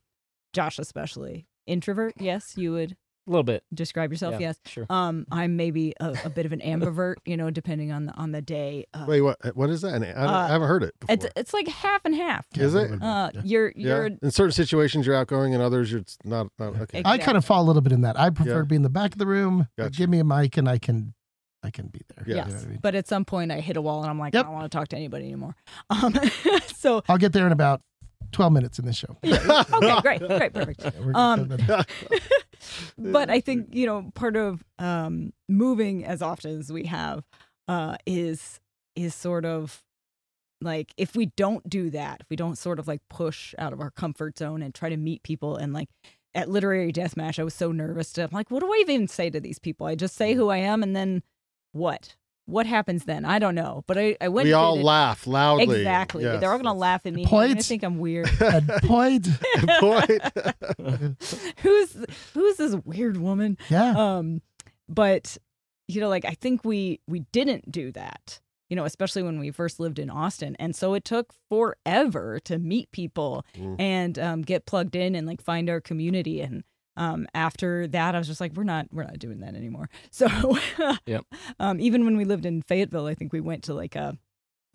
[0.53, 2.15] Josh especially introvert.
[2.19, 2.97] Yes, you would
[3.27, 3.65] A little bit.
[3.75, 4.35] describe yourself.
[4.35, 4.57] Yeah, Yes.
[4.67, 4.87] Sure.
[4.89, 7.17] Um, I'm maybe a, a bit of an ambivert.
[7.25, 8.87] You know, depending on the on the day.
[8.95, 9.39] Uh, Wait, what?
[9.57, 9.95] What is that?
[9.95, 10.95] And I, Uh, I haven't heard it.
[11.01, 11.15] Before.
[11.15, 12.47] it's it's like half and half.
[12.57, 12.79] Is it?
[12.79, 13.41] a little bit, Uh, yeah.
[13.45, 16.49] you're you're In certain situations, you're outgoing, and others, you're not.
[16.59, 17.03] not okay.
[17.05, 18.19] I kind of fall a little bit in that.
[18.19, 18.59] I prefer Yeah.
[18.59, 19.67] to be in the back of the room.
[19.77, 19.91] Gotcha.
[19.91, 21.15] Give me a mic and I can,
[21.65, 22.25] I can be there.
[22.29, 22.47] Yeah.
[22.47, 22.79] You know I mean?
[22.81, 24.45] but at some point I hit a wall and I'm like, Yep.
[24.45, 25.57] I don't want to talk to anybody anymore.
[25.91, 26.15] Um,
[26.77, 27.81] so I'll get there in about
[28.37, 29.17] twelve minutes in this show.
[29.25, 30.83] okay, great, great, perfect.
[30.85, 31.89] Yeah, Um, but-
[32.99, 37.25] but I think you know part of um, moving as often as we have
[37.69, 38.61] uh, is
[38.95, 39.83] is sort of
[40.61, 43.81] like if we don't do that, if we don't sort of like push out of
[43.81, 45.89] our comfort zone and try to meet people and like
[46.35, 49.31] at literary deathmatch, I was so nervous to I'm like, what do I even say
[49.31, 49.87] to these people?
[49.87, 51.23] I just say who I am and then
[51.73, 52.17] what?
[52.47, 53.25] What happens then?
[53.25, 53.85] I don't know.
[53.87, 54.47] But I, I went.
[54.47, 54.83] We all it.
[54.85, 55.65] laugh loudly.
[55.79, 56.23] Exactly.
[56.25, 57.25] Yes, They're all gonna laugh at me.
[57.25, 58.29] They're think I'm weird.
[58.85, 59.29] Point.
[59.81, 60.23] Point.
[61.59, 61.97] who's
[62.35, 63.59] who's this weird woman?
[63.69, 63.95] Yeah.
[64.19, 64.43] um
[64.89, 65.37] but
[65.89, 69.51] you know like i think we we didn't do that you know especially when we
[69.51, 73.77] first lived in austin and so it took forever to meet people Mm.
[73.81, 76.63] and um, get plugged in and like find our community and
[76.97, 80.29] um, after that i was just like we're not we're not doing that anymore so
[81.07, 81.25] Yep.
[81.61, 84.17] um, even when we lived in fayetteville i think we went to like a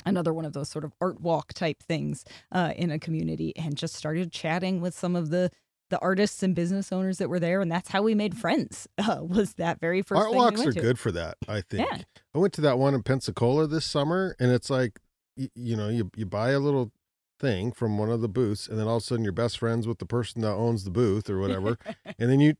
[0.05, 3.77] another one of those sort of art walk type things uh, in a community and
[3.77, 5.51] just started chatting with some of the
[5.91, 9.17] the artists and business owners that were there and that's how we made friends uh,
[9.21, 10.79] was that very first Art thing walks we are to.
[10.81, 11.35] good for that.
[11.49, 11.85] I think.
[11.91, 12.01] Yeah.
[12.33, 14.99] I went to that one in Pensacola this summer, and it's like,
[15.35, 16.91] you, you know, you you buy a little
[17.41, 19.87] thing from one of the booths, and then all of a sudden you're best friends
[19.87, 21.77] with the person that owns the booth or whatever,
[22.17, 22.53] and then you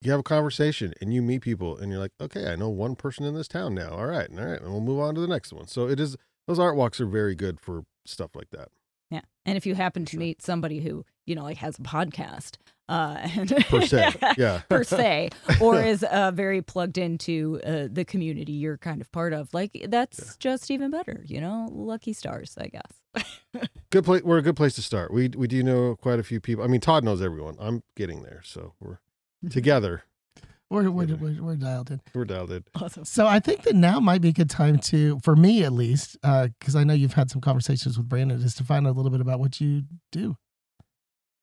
[0.00, 2.96] you have a conversation and you meet people, and you're like, okay, I know one
[2.96, 3.90] person in this town now.
[3.90, 5.66] All right, all right, and we'll move on to the next one.
[5.66, 6.16] So it is
[6.46, 8.68] those art walks are very good for stuff like that.
[9.10, 10.20] yeah and if you happen to Sure.
[10.20, 12.56] meet somebody who you know like has a podcast
[12.90, 13.28] uh
[13.68, 14.62] Per se, yeah.
[14.68, 19.32] per se or is uh, very plugged into uh, the community you're kind of part
[19.32, 23.00] of like that's just even better you know lucky stars i guess
[23.90, 24.22] Good place.
[24.22, 25.12] We're a good place to start.
[25.12, 26.62] We we do know quite a few people.
[26.62, 27.56] I mean, Todd knows everyone.
[27.58, 28.98] I'm getting there, so we're
[29.50, 30.04] together.
[30.70, 32.00] We're, we're, we're, we're dialed in.
[32.14, 32.64] We're dialed in.
[32.76, 35.72] awesome So I think that now might be a good time to, for me at
[35.72, 38.92] least, because I know you've had some conversations with Brandon, is to find out a
[38.96, 40.36] little bit about what you do.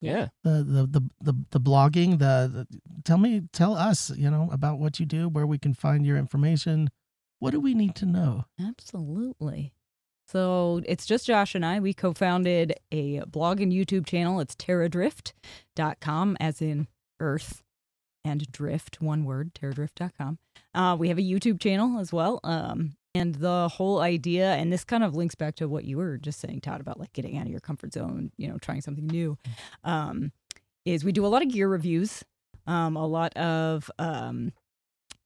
[0.01, 0.27] Yeah.
[0.43, 2.19] The the the the, the blogging.
[2.19, 5.73] The, the tell me, tell us, you know, about what you do, where we can
[5.73, 6.89] find your information.
[7.39, 8.45] What do we need to know?
[8.59, 9.73] Absolutely.
[10.27, 11.79] So it's just Josh and I.
[11.79, 14.39] We co founded a blog and YouTube channel.
[14.39, 16.87] It's terradrift.com, as in
[17.19, 17.63] Earth
[18.25, 20.39] and drift, one word, terradrift.com.
[20.73, 22.39] Uh, we have a YouTube channel as well.
[22.43, 26.17] Um, and the whole idea, and this kind of links back to what you were
[26.17, 29.07] just saying, Todd, about like getting out of your comfort zone, you know, trying something
[29.07, 29.37] new,
[29.83, 30.31] um,
[30.85, 32.23] is we do a lot of gear reviews,
[32.65, 34.51] um, a lot of um,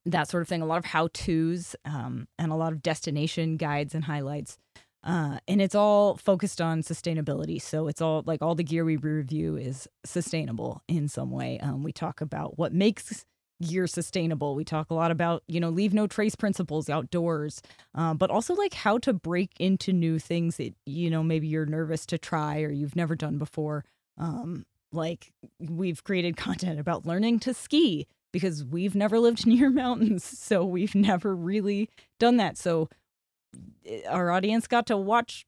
[0.06, 3.56] that sort of thing, a lot of how to's, um, and a lot of destination
[3.56, 4.58] guides and highlights.
[5.04, 7.60] Uh, and it's all focused on sustainability.
[7.60, 11.58] So it's all like all the gear we review is sustainable in some way.
[11.58, 13.24] Um, we talk about what makes
[13.62, 14.54] gear sustainable.
[14.54, 17.62] We talk a lot about, you know, leave no trace principles outdoors,
[17.94, 21.66] um, but also like how to break into new things that, you know, maybe you're
[21.66, 23.84] nervous to try or you've never done before.
[24.18, 30.24] Um, like we've created content about learning to ski because we've never lived near mountains.
[30.24, 32.58] So we've never really done that.
[32.58, 32.88] So
[33.86, 35.46] eh, our audience got to watch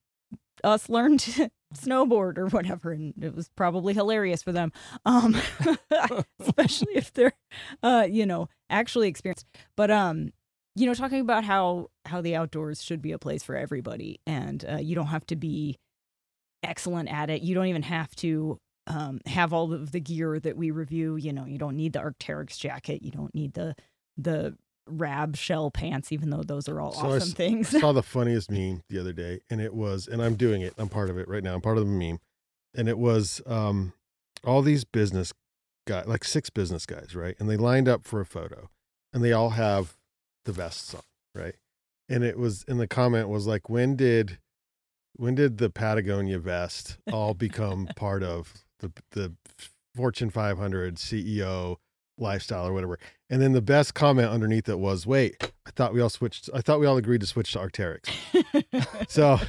[0.63, 4.73] us learn to snowboard or whatever and it was probably hilarious for them
[5.05, 5.37] um
[6.41, 7.33] especially if they're
[7.83, 9.47] uh you know actually experienced.
[9.77, 10.33] But um
[10.75, 14.65] you know talking about how how the outdoors should be a place for everybody and
[14.69, 15.79] uh, you don't have to be
[16.63, 17.43] excellent at it.
[17.43, 21.17] You don't even have to um have all of the gear that we review.
[21.17, 23.03] You know you don't need the arcteryx jacket.
[23.03, 23.75] You don't need the
[24.17, 27.69] the rab shell pants, even though those are all So awesome things.
[27.81, 30.75] saw the funniest meme the other day, and it was, and I'm doing it.
[30.79, 31.55] I'm part of it right now.
[31.55, 32.19] I'm part of the meme,
[32.75, 33.93] and it was um,
[34.45, 35.33] all these business
[35.87, 37.35] guys, like six business guys, right?
[37.39, 38.69] And they lined up for a photo,
[39.13, 39.97] and they all have
[40.45, 41.03] the vests on,
[41.35, 41.55] right?
[42.09, 44.39] And it was, and the comment was like, when did,
[45.17, 49.35] when did the Patagonia vest all become part of the the
[49.95, 51.77] Fortune 500 CEO
[52.19, 52.99] lifestyle or whatever?
[53.35, 56.49] And then the best comment underneath it was, wait, I thought we all switched.
[56.55, 58.09] I thought we all agreed to switch to Arcteryx.
[59.09, 59.41] So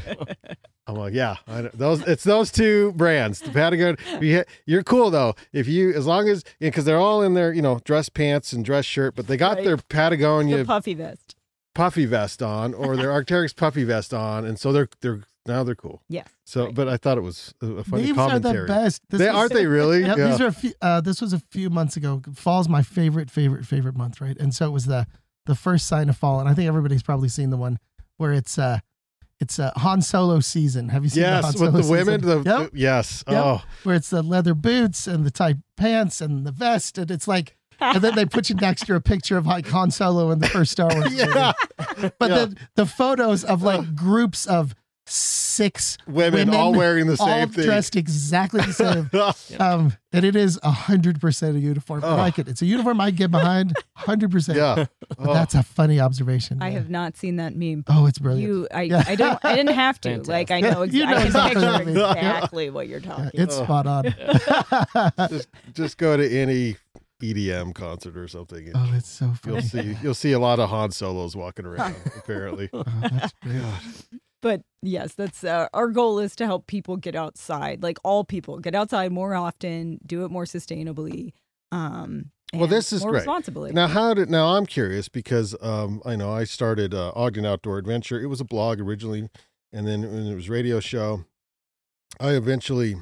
[0.87, 1.69] I'm like, yeah, I know.
[1.73, 3.41] those it's those two brands.
[3.41, 4.45] The Patagonia.
[4.65, 5.35] You're cool though.
[5.53, 8.65] If you as long as because they're all in their you know dress pants and
[8.65, 9.65] dress shirt, but they got Right.
[9.65, 11.35] their Patagonia the puffy vest.
[11.75, 15.75] puffy vest on or their Arcteryx puffy vest on, and so they're they're now they're
[15.75, 16.01] cool.
[16.10, 16.23] Yeah.
[16.43, 16.73] So, right.
[16.75, 18.62] but I thought it was a, a funny Memes are commentary.
[18.62, 19.01] the best.
[19.10, 20.01] This They was- aren't they really?
[20.01, 20.27] Yep, yeah.
[20.29, 22.21] these are a few, uh, this was a few months ago.
[22.34, 24.38] Fall's my favorite, favorite, favorite month, right?
[24.39, 25.05] And so it was the
[25.45, 27.77] the first sign of fall, and I think everybody's probably seen the one
[28.17, 28.79] where it's uh
[29.39, 30.89] it's uh, Han Solo season.
[30.89, 32.21] Have you seen the Han yes, Solo with the women.
[32.21, 32.71] The, Yep.
[32.71, 33.23] the- yes.
[33.27, 33.38] Yep.
[33.45, 37.27] Oh, where it's the leather boots and the tight pants and the vest, and it's
[37.27, 40.39] like, and then they put you next to a picture of like Han Solo in
[40.39, 41.03] the first Star Wars.
[41.12, 41.17] movie.
[41.17, 41.51] yeah.
[41.97, 42.27] But Yeah.
[42.27, 44.73] then the photos of like groups of
[45.07, 47.65] six Women, all wearing the all same thing.
[47.65, 49.09] dressed exactly the same.
[49.59, 52.03] Um, and it is a hundred percent a uniform.
[52.03, 52.15] I Oh.
[52.15, 52.47] like it.
[52.47, 53.73] It's a uniform I get behind.
[53.93, 54.57] Hundred percent.
[54.57, 54.85] yeah.
[55.09, 55.33] But Oh.
[55.33, 56.61] that's a funny observation.
[56.61, 56.73] I yeah.
[56.79, 57.83] have not seen that meme.
[57.87, 58.47] Oh, it's brilliant.
[58.51, 59.03] You, I, Yeah.
[59.07, 60.21] I don't, I didn't have to.
[60.23, 61.97] Like, I know, ex- You know I exactly what I picture mean.
[61.97, 62.11] Yeah.
[62.13, 63.29] exactly what you're Yeah, talking.
[63.41, 63.63] it's Oh.
[63.63, 65.29] spot on.
[65.29, 66.77] just just go to any
[67.21, 68.67] EDM concert or something.
[68.67, 71.95] and oh, it's so You'll see you'll see a lot of Han Solos walking around.
[72.17, 72.69] apparently.
[72.73, 73.61] Oh, that's great.
[73.61, 73.81] God.
[74.45, 78.60] But yes, that's uh, our goal is to help people get outside, like all people
[78.60, 81.34] get outside more often, do it more sustainably.
[81.71, 83.13] Um, Well, this is great.
[83.15, 83.73] responsibly.
[83.73, 84.55] Now, how did now?
[84.55, 88.21] I'm curious because um, I know I started uh, Ogden Outdoor Adventure.
[88.21, 89.27] It was a blog originally,
[89.73, 91.25] and then when it was radio show,
[92.19, 92.95] I eventually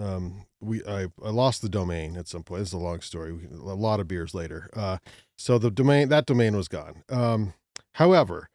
[0.00, 2.60] um, we I, I lost the domain at some point.
[2.62, 3.32] This is a long story.
[3.32, 4.70] We- A lot of beers later.
[4.74, 4.98] Uh,
[5.36, 7.02] so the domain that domain was gone.
[7.10, 7.52] Um,
[7.92, 8.48] however,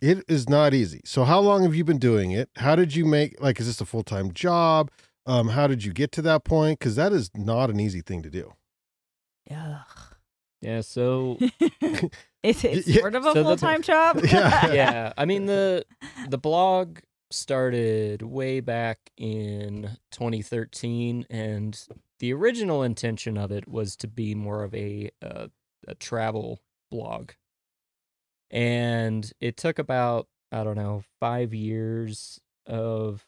[0.00, 1.00] it is not easy.
[1.04, 2.50] So how long have you been doing it?
[2.56, 4.90] How did you make like is this a full time job?
[5.26, 6.78] Um, how did you get to that point?
[6.78, 8.54] Because that is not an easy thing to do.
[9.48, 9.80] Yeah.
[10.62, 11.38] Yeah, so
[12.42, 14.20] it's, it's Yeah, sort of a so full time job.
[14.24, 14.72] Yeah.
[14.72, 15.84] yeah, I mean the
[16.28, 16.98] the blog
[17.30, 21.80] started way back in 2013 and
[22.18, 25.46] the original intention of it was to be more of a uh,
[25.86, 26.60] a travel
[26.90, 27.32] blog.
[28.50, 33.24] And it took about I don't know, 5 years of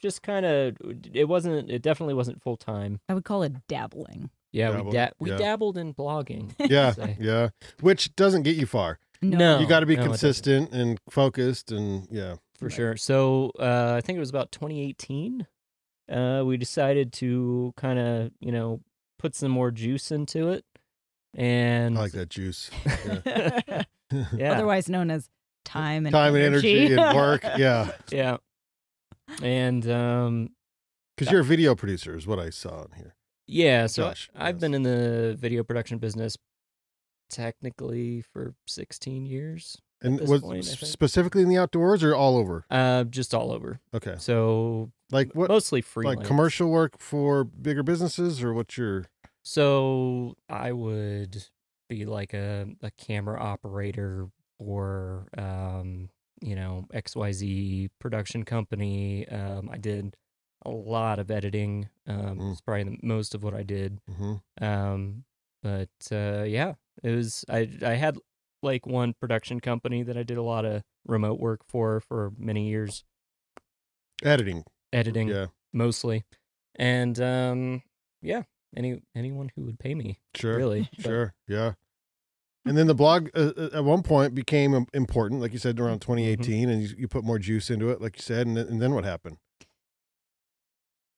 [0.00, 0.76] just kind of
[1.12, 3.00] it wasn't it definitely wasn't full time.
[3.08, 4.30] I would call it dabbling.
[4.52, 5.36] Yeah, we Dabbled, da- we yeah.
[5.36, 6.52] dabbled in blogging.
[6.70, 7.48] Yeah, yeah.
[7.80, 8.98] Which doesn't get you far.
[9.20, 9.58] No.
[9.58, 12.34] you got to be no, consistent and focused, and yeah.
[12.58, 12.74] for Right.
[12.74, 12.96] sure.
[12.96, 15.46] So uh, I think it was about 2018.
[16.12, 18.80] Uh, we decided to kind of you know
[19.18, 20.64] put some more juice into it,
[21.34, 22.70] and I like that juice.
[23.26, 25.28] yeah, Otherwise known as
[25.64, 27.42] time and Time and energy and work.
[27.56, 28.36] Yeah, yeah,
[29.42, 30.50] and um,
[31.16, 33.14] because you're a video producer, is what I saw in here.
[33.46, 33.86] yeah.
[33.86, 34.60] So Josh, I've yes.
[34.60, 36.36] been in the video production business
[37.30, 39.78] technically for 16 years.
[40.02, 42.66] And was point, specifically in the outdoors or all over?
[42.70, 43.80] Uh, just all over.
[43.94, 45.48] Okay, So like what?
[45.48, 46.18] mostly freelance.
[46.18, 49.06] Like commercial work for bigger businesses, or what's your?
[49.44, 51.46] So I would
[51.88, 56.08] be like a, a camera operator or um,
[56.40, 59.26] you know, XYZ production company.
[59.28, 60.16] Um, I did
[60.62, 61.88] a lot of editing.
[62.06, 62.52] Um, Mhm.
[62.52, 64.00] it's probably the most of what I did.
[64.10, 64.42] Mhm.
[64.60, 65.24] Um,
[65.62, 68.18] but uh, yeah, it was I I had
[68.62, 72.68] like one production company that I did a lot of remote work for for many
[72.68, 73.04] years,
[74.22, 74.64] Editing.
[74.92, 76.24] editing Yeah, mostly,
[76.76, 77.82] and um,
[78.22, 78.42] yeah,
[78.76, 80.56] any anyone who would pay me sure.
[80.56, 81.34] really, but- Sure.
[81.48, 81.72] Yeah.
[82.66, 86.00] And then the blog uh, uh, at one point became important, like you said, around
[86.00, 86.12] Mm-hmm.
[86.14, 88.80] 2018, and you, you put more juice into it, like you said, and, then- and
[88.80, 89.36] then what happened?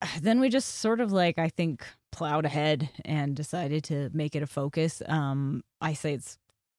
[0.20, 4.42] then we just sort of like I think plowed ahead and decided to make it
[4.42, 5.02] a focus.
[5.06, 6.38] Um, I say it's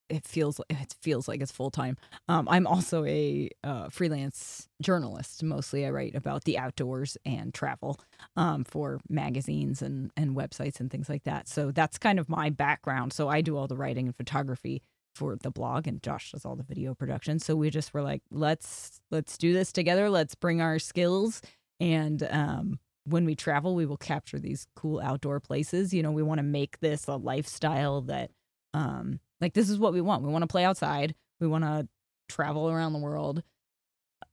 [0.10, 1.98] it feels it feels like it's full time.
[2.28, 5.44] Um, I'm also a uh, freelance journalist.
[5.44, 8.00] Mostly, I write about the outdoors and travel
[8.36, 11.48] um, for magazines and and websites and things like that.
[11.48, 13.14] So that's kind of my background.
[13.14, 14.82] So I do all the writing and photography
[15.16, 17.40] for the blog, and Josh does all the video production.
[17.40, 20.10] So we just were like, let's let's do this together.
[20.10, 21.42] Let's bring our skills
[21.80, 25.94] and um, when we travel, we will capture these cool outdoor places.
[25.94, 28.32] You know, we want to make this a lifestyle that
[28.78, 31.88] um like this is what we want we want to play outside we want to
[32.30, 33.44] travel around the world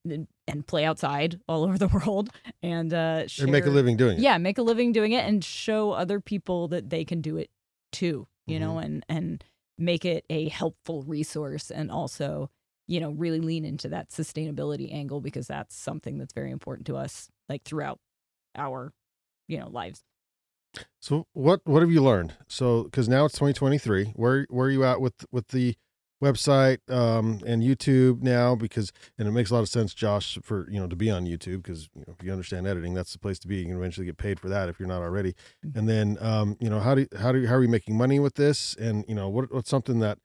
[0.04, 0.26] and,
[0.66, 2.30] play outside all over the world
[2.62, 4.20] and uh and make a living doing it.
[4.22, 7.50] yeah make a living doing it and show other people that they can do it
[7.92, 8.84] too you know Mm-hmm.
[8.84, 9.44] and and
[9.78, 12.50] make it a helpful resource and also
[12.86, 16.96] you know really lean into that sustainability angle because that's something that's very important to
[16.96, 17.98] us like throughout
[18.56, 18.92] our
[19.48, 20.02] you know lives
[21.04, 22.32] So what what have you learned?
[22.48, 25.74] So because now it's 2023, where where are you at with with the
[26.22, 28.54] website um, and YouTube now?
[28.54, 31.26] Because and it makes a lot of sense, Josh, for you know to be on
[31.26, 33.56] YouTube because you know, if you understand editing, that's the place to be.
[33.56, 35.34] You can eventually get paid for that if you're not already.
[35.62, 35.76] Mhm.
[35.76, 38.36] And then um, you know how do how do how are you making money with
[38.36, 38.74] this?
[38.74, 40.16] And you know what what's something that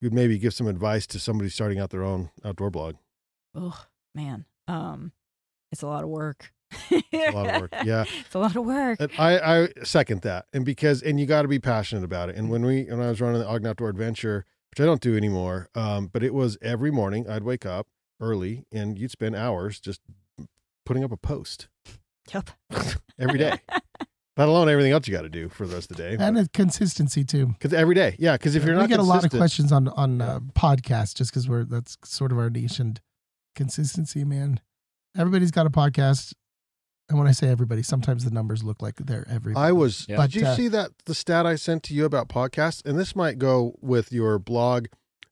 [0.00, 2.94] you'd maybe give some advice to somebody starting out their own outdoor blog?
[3.56, 5.10] oh man um
[5.72, 6.52] it's a lot of work
[6.90, 7.74] a lot of work.
[7.84, 8.04] Yeah.
[8.20, 10.46] it's a lot of work And I, I second that.
[10.52, 12.36] And because and you got to be passionate about it.
[12.36, 15.16] And when we when I was running the Ogden Outdoor Adventure, which I don't do
[15.16, 17.86] anymore, um, but it was every morning I'd wake up
[18.20, 20.00] early and you'd spend hours just
[20.84, 21.68] putting up a post
[22.34, 22.50] yep
[23.18, 23.58] every day.
[24.36, 26.16] Let alone everything else you got to do for the rest of the day.
[26.20, 27.46] and a consistency too.
[27.48, 28.36] Because every day, yeah.
[28.36, 30.34] Because if you're not, we not get a lot of questions on on Yeah.
[30.34, 33.00] uh, podcasts just because we're that's sort of our niche and
[33.56, 34.60] consistency, man.
[35.16, 36.34] Everybody's got a podcast,
[37.08, 39.54] and when I say everybody, sometimes the numbers look like they're every.
[39.54, 40.06] I was.
[40.08, 40.20] Yeah.
[40.26, 42.84] Did you uh, see that the stat I sent to you about podcasts?
[42.84, 44.86] And this might go with your blog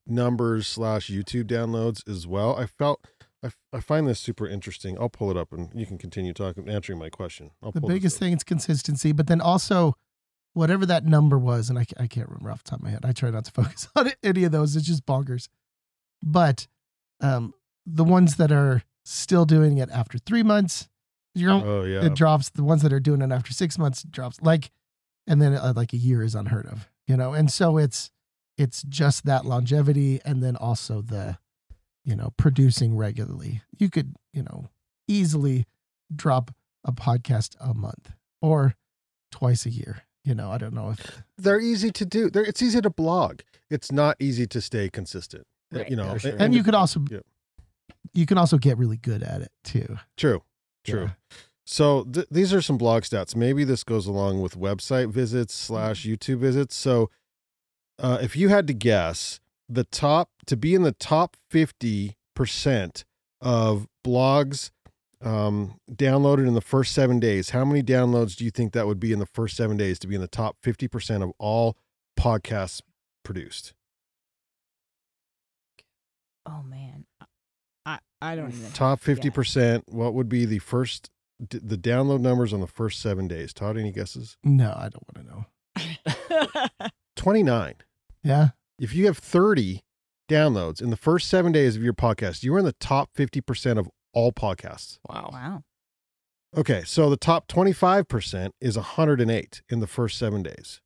[0.07, 2.57] numbers slash YouTube downloads as well.
[2.57, 3.07] I felt.
[3.45, 4.97] I, I find this super interesting.
[4.99, 7.51] I'll pull it up and you can continue talking, answering my question.
[7.63, 9.95] I'll the pull biggest thing is consistency, but then also
[10.55, 13.05] whatever that number was, and I, I can't remember off the top of my head.
[13.05, 14.75] I try not to focus on any of those.
[14.75, 15.49] It's just bonkers.
[16.23, 16.67] But
[17.21, 17.53] um,
[17.85, 20.89] the ones that are still doing it after three months,
[21.37, 22.05] you know, Oh yeah.
[22.05, 22.51] it drops.
[22.51, 24.41] The ones that are doing it after six months drops.
[24.41, 24.71] Like,
[25.27, 27.33] and then uh, like a year is unheard of, you know.
[27.33, 28.11] And so it's
[28.57, 31.39] it's just that longevity, and then also the,
[32.05, 33.63] you know, producing regularly.
[33.79, 34.71] You could you know
[35.07, 35.67] easily
[36.15, 36.53] drop
[36.85, 38.75] a podcast a month or
[39.31, 40.03] twice a year.
[40.25, 42.31] You know, I don't know if They're easy to do.
[42.31, 43.41] They're, it's easy to blog.
[43.71, 45.47] It's not easy to stay consistent.
[45.73, 46.37] Right, you know, for sure.
[46.39, 47.19] and you could also yeah.
[48.13, 49.99] you can also get really good at it too.
[50.17, 50.43] True.
[50.93, 51.11] True.
[51.65, 53.35] So th- these are some blog stats.
[53.35, 56.77] Maybe this goes along with website visits slash YouTube visits.
[56.77, 57.11] So
[57.99, 63.05] uh, if you had to guess, the top to be in the top fifty percent
[63.41, 64.71] of blogs
[65.21, 69.01] um, downloaded in the first seven days, how many downloads do you think that would
[69.01, 71.77] be in the first seven days to be in the top fifty percent of all
[72.19, 72.81] podcasts
[73.25, 73.73] produced?
[76.49, 76.96] oh man
[78.27, 79.35] i i don't even Top fifty guess.
[79.35, 79.85] percent.
[79.89, 81.11] What would be the first
[81.47, 83.53] d- the download numbers on the first seven days?
[83.55, 84.37] Todd, any guesses?
[84.45, 86.89] No, I don't want to know.
[87.17, 87.75] Twenty nine.
[88.23, 88.49] Yeah.
[88.81, 89.83] if you have 30
[90.29, 93.79] downloads in the first seven days of your podcast, you are in the top 50%
[93.79, 94.99] of all podcasts.
[95.09, 95.31] Wow.
[95.33, 95.63] wow
[96.57, 100.81] Okay, so the top 25% is 108 in the first seven days.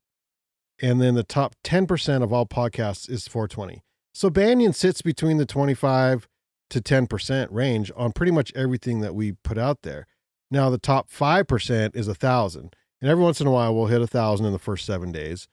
[0.79, 3.81] And then the top 10% of all podcasts is 420.
[4.13, 6.27] So Banyan sits between the 25
[6.71, 10.07] to 10% range on pretty much everything that we put out there.
[10.49, 12.75] Now, the top 5% is a 1,000.
[13.01, 15.47] And every once in a while, we'll hit a 1,000 in the first seven days.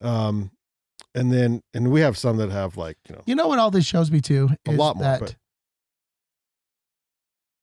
[0.00, 0.50] Um,
[1.14, 3.70] and then, and we have some that have like, you know, You know what all
[3.70, 5.36] this shows me too A is lot more, that but-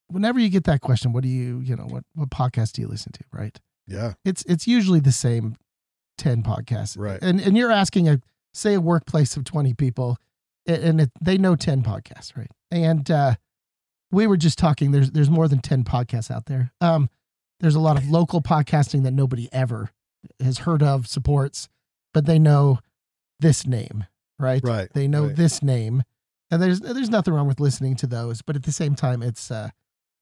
[0.08, 2.88] whenever you get that question, what do you you know what what podcast do you
[2.88, 3.24] listen to?
[3.32, 3.60] Right?
[3.88, 5.56] yeah, It's it's usually the same
[6.18, 7.20] ten podcasts, Right.
[7.22, 8.20] And and you're asking a
[8.54, 10.18] say a workplace of twenty people, a-
[10.68, 12.52] and it, they know ten podcasts, right?
[12.72, 13.36] And uh,
[14.12, 14.92] we were just talking.
[14.92, 16.72] There's there's more than ten podcasts out there.
[16.82, 17.10] Um,
[17.60, 19.92] there's a lot of local podcasting that nobody ever
[20.40, 21.70] has heard of, supports,
[22.14, 22.80] but they know
[23.40, 24.06] this name,
[24.40, 24.62] right?
[24.64, 24.90] right.
[24.94, 25.36] They know right.
[25.36, 26.04] this name,
[26.50, 29.52] and there's there's nothing wrong with listening to those, but at the same time, it's
[29.52, 29.70] uh,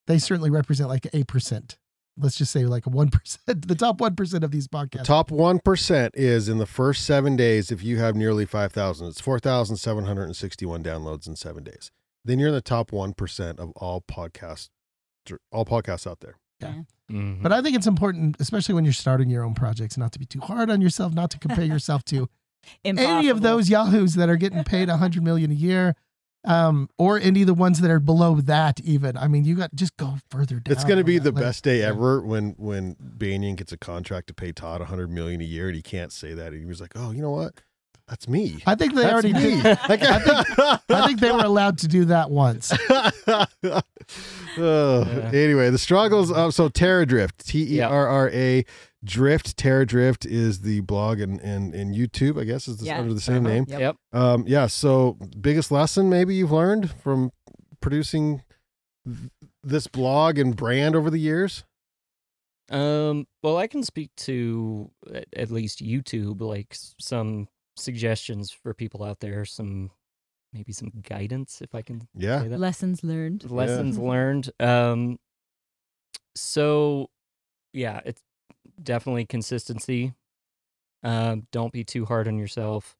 [0.07, 1.77] they certainly represent like a percent.
[2.17, 5.05] Let's just say like a one percent, the top one percent of these podcasts.
[5.05, 9.07] Top 1% is in the first seven days if you have nearly 5,000.
[9.07, 11.91] It's 4,761 downloads in seven days.
[12.25, 14.69] Then you're in the top 1% of all podcasts,
[15.51, 16.37] all podcasts out there.
[17.11, 17.41] Mhm.
[17.43, 20.25] But I think it's important, especially when you're starting your own projects, not to be
[20.25, 22.29] too hard on yourself, not to compare yourself to
[22.85, 25.95] any of those yahoos that are getting paid a hundred million a year,
[26.45, 28.79] um, or any of the ones that are below that.
[28.81, 30.71] Even, I mean, you got just go further down.
[30.73, 31.43] it's going to be the list.
[31.43, 31.87] best day Yeah.
[31.89, 35.75] ever when when Banyan gets a contract to pay Todd 100 million a year and
[35.75, 36.47] he can't say that.
[36.53, 37.53] And he was like, "Oh, you know what?
[38.07, 39.61] That's me." I think they That's already me.
[39.61, 39.65] did.
[39.83, 42.71] I think they were allowed to do that once.
[44.57, 45.31] Oh, Yeah.
[45.33, 48.65] Anyway, the struggles of so Terra Drift, T E R R A
[49.03, 52.99] Drift, Terra Drift is the blog and and, and YouTube, I guess, is the, Yeah.
[52.99, 53.53] under the same Uh-huh.
[53.55, 53.65] name.
[53.67, 53.79] Yep.
[53.79, 53.95] Yep.
[54.13, 54.67] Um, yeah.
[54.67, 57.31] So, biggest lesson maybe you've learned from
[57.81, 58.43] producing
[59.05, 59.29] th-
[59.63, 61.63] this blog and brand over the years?
[62.71, 69.03] Um, well, I can speak to at, at least YouTube, like some suggestions for people
[69.03, 69.91] out there, some
[70.53, 72.41] maybe some guidance, if I can Yeah.
[72.43, 72.59] say that.
[72.59, 73.49] Lessons learned.
[73.51, 74.51] Lessons learned.
[74.59, 75.19] Um,
[76.35, 77.09] so
[77.73, 78.21] yeah, it's
[78.81, 80.13] definitely consistency.
[81.03, 82.95] Um, don't be too hard on yourself.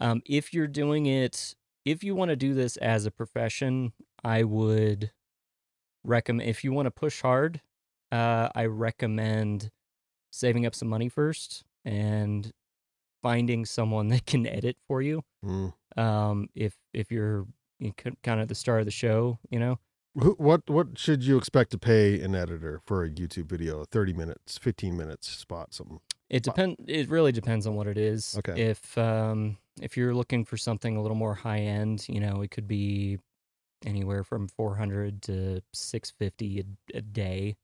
[0.00, 1.54] Um, if you're doing it,
[1.84, 3.92] if you want to do this as a profession,
[4.24, 5.12] I would
[6.04, 6.48] recommend.
[6.48, 7.60] If you want to push hard,
[8.12, 9.70] uh, I recommend
[10.30, 12.52] saving up some money first and
[13.22, 15.24] finding someone that can edit for you.
[15.44, 15.72] Mm.
[15.96, 17.46] Um, if if you're
[18.22, 19.78] kind of the star of the show, you know.
[20.14, 23.84] Who, what what should you expect to pay an editor for a YouTube video?
[23.84, 26.00] Thirty minutes, fifteen minutes spot, something.
[26.28, 26.76] It depend.
[26.86, 28.36] It really depends on what it is.
[28.38, 28.70] Okay.
[28.70, 32.50] If um if you're looking for something a little more high end, you know, it
[32.50, 33.18] could be
[33.86, 37.56] anywhere from 400 to 650 a, a day,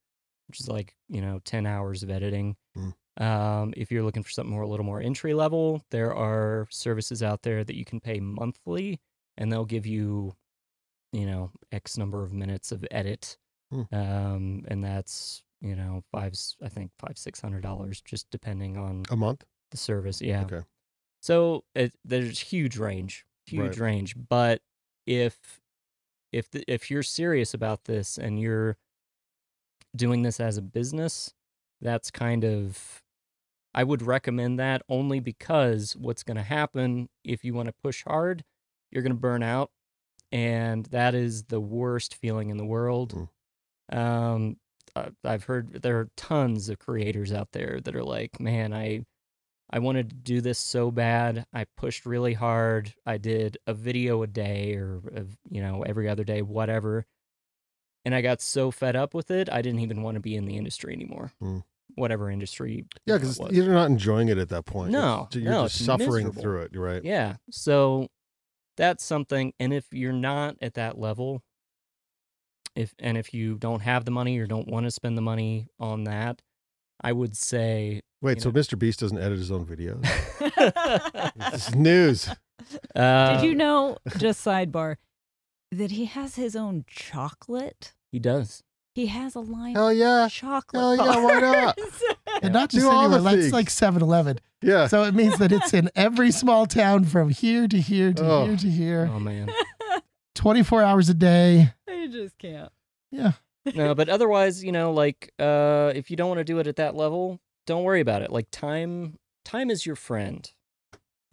[0.49, 2.57] which is like you know 10 hours of editing.
[2.77, 2.95] Mm.
[3.17, 7.23] Um, if you're looking for something more a little more entry level, there are services
[7.23, 9.01] out there that you can pay monthly,
[9.37, 10.35] and they'll give you,
[11.15, 13.37] you know, X number of minutes of edit,
[13.71, 13.83] Hmm.
[13.93, 19.05] um, and that's you know five i think five six hundred dollars just depending on
[19.11, 19.45] A month?
[19.71, 20.21] the service.
[20.21, 20.43] Yeah.
[20.45, 20.63] Okay.
[21.23, 23.79] So it, there's huge range, huge Right.
[23.79, 24.15] range.
[24.29, 24.61] But
[25.07, 25.61] if
[26.33, 28.77] if the, if you're serious about this and you're
[29.97, 31.33] doing this as a business,
[31.81, 33.03] that's kind of
[33.75, 38.05] I would recommend that only because what's going to happen if you want to push
[38.05, 38.45] hard,
[38.93, 39.71] you're going to burn out,
[40.35, 43.29] and that is the worst feeling in the world.
[43.91, 44.57] Um,
[44.97, 49.07] I- I've heard there are tons of creators out there that are like, man, I
[49.71, 51.47] I wanted to do this so bad.
[51.53, 52.93] I pushed really hard.
[53.07, 57.07] I did a video a day or of, you know every other day, whatever.
[58.05, 60.45] And I got so fed up with it, I didn't even want to be in
[60.45, 61.33] the industry anymore.
[61.41, 61.59] Hmm.
[61.97, 62.85] Whatever industry.
[63.07, 64.91] Yeah, because you're not enjoying it at that point.
[64.93, 66.43] No, You're, you're no, just suffering miserable.
[66.43, 66.77] through it.
[66.77, 67.03] Right.
[67.05, 67.37] Yeah.
[67.51, 68.09] So
[68.77, 69.53] that's something.
[69.59, 71.43] And if you're not at that level,
[72.77, 75.69] if and if you don't have the money or don't want to spend the money
[75.79, 76.43] on that,
[77.01, 78.01] I would say.
[78.21, 78.79] Wait, so know- Mr.
[78.79, 80.01] Beast doesn't edit his own videos?
[81.53, 82.29] this is news.
[82.97, 84.97] Uh, Did you know, just sidebar,
[85.71, 87.93] that he has his own chocolate?
[88.11, 88.63] He does.
[88.95, 90.29] He has a line Hell of yeah.
[90.31, 90.81] chocolate.
[90.81, 91.79] Hell yeah, why not?
[92.43, 93.53] And not just Do all anywhere, the that's things.
[93.53, 94.39] like 7 Eleven.
[94.61, 94.87] Yeah.
[94.89, 98.47] So it means that it's in every small town from here to here to Oh.
[98.47, 99.51] here to here, Oh man.
[100.35, 101.73] 24 hours a day.
[101.89, 102.71] I just can't.
[103.11, 103.33] Yeah.
[103.75, 106.77] no, but otherwise, you know, like uh if you don't want to do it at
[106.77, 108.31] that level, don't worry about it.
[108.31, 110.51] Like time time is your friend.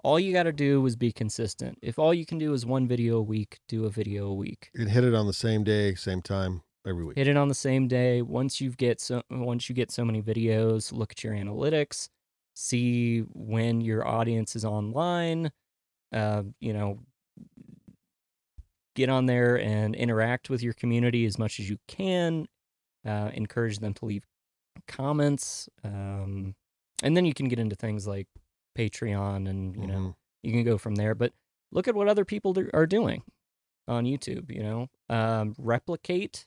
[0.03, 1.77] All you got to do is be consistent.
[1.83, 4.71] If all you can do is one video a week, do a video a week.
[4.73, 7.17] and hit it on the same day, same time every week.
[7.17, 8.21] Hit it on the same day.
[8.21, 12.09] Once you get so once you get so many videos, look at your analytics,
[12.55, 15.51] see when your audience is online.
[16.13, 16.99] Uh, you know,
[18.95, 22.47] get on there and interact with your community as much as you can.
[23.05, 24.23] Uh, encourage them to leave
[24.87, 26.53] comments, um,
[27.01, 28.27] and then you can get into things like
[28.77, 30.15] Patreon, and you know Mhm.
[30.43, 31.15] you can go from there.
[31.15, 31.33] But
[31.71, 33.23] look at what other people do- are doing
[33.87, 34.51] on YouTube.
[34.51, 36.45] You know, um, replicate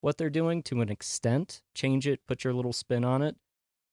[0.00, 3.36] what they're doing to an extent, change it, put your little spin on it.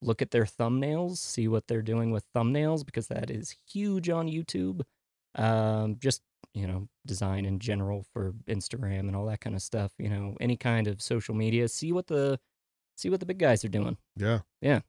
[0.02, 4.28] Look at their thumbnails, see what they're doing with thumbnails because that is huge on
[4.28, 4.82] YouTube.
[5.34, 6.22] Um, just
[6.54, 9.92] you know, design in general for Instagram and all that kind of stuff.
[9.98, 11.68] You know, any kind of social media.
[11.68, 12.38] See what the
[12.96, 13.96] see what the big guys are doing.
[14.16, 14.40] Yeah.
[14.62, 14.80] Yeah.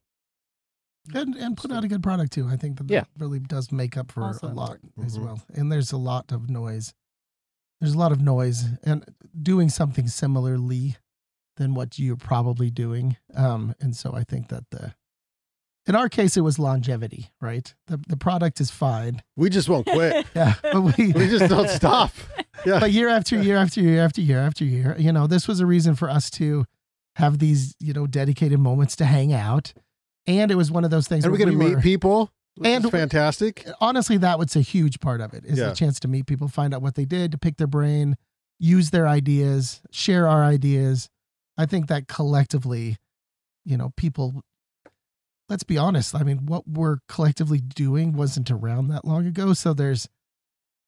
[1.14, 2.46] And and put out a good product too.
[2.48, 3.00] I think that, Yeah.
[3.00, 5.06] that really does make up for Also a lot important.
[5.06, 5.40] as well.
[5.54, 6.94] And there's a lot of noise.
[7.80, 9.04] There's a lot of noise and
[9.40, 10.96] doing something similarly
[11.58, 13.16] than what you're probably doing.
[13.36, 14.94] Um, and so I think that the
[15.86, 17.74] in our case it was longevity, right?
[17.86, 19.22] The the product is fine.
[19.36, 20.26] We just won't quit.
[20.34, 20.54] Yeah.
[20.62, 22.12] But we we just don't stop.
[22.66, 22.80] Yeah.
[22.80, 25.66] but year after year after year after year after year, you know, this was a
[25.66, 26.64] reason for us to
[27.16, 29.72] have these, you know, dedicated moments to hang out.
[30.26, 32.30] And it was one of those things and we're going to we meet were- people.
[32.62, 33.66] And- fantastic.
[33.80, 35.70] honestly, that was a huge part of it is Yeah.
[35.70, 38.16] a chance to meet people, find out what they did, to pick their brain,
[38.58, 41.08] use their ideas, share our ideas.
[41.58, 42.96] I think that collectively,
[43.64, 44.42] you know, people,
[45.48, 46.14] let's be honest.
[46.14, 49.52] I mean, what we're collectively doing wasn't around that long ago.
[49.52, 50.08] So there's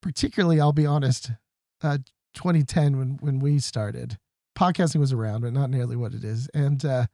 [0.00, 1.32] particularly, I'll be honest,
[1.82, 1.98] uh,
[2.34, 4.16] 2010 when, when we started,
[4.56, 6.48] podcasting was around, but not nearly what it is.
[6.54, 7.06] And, uh,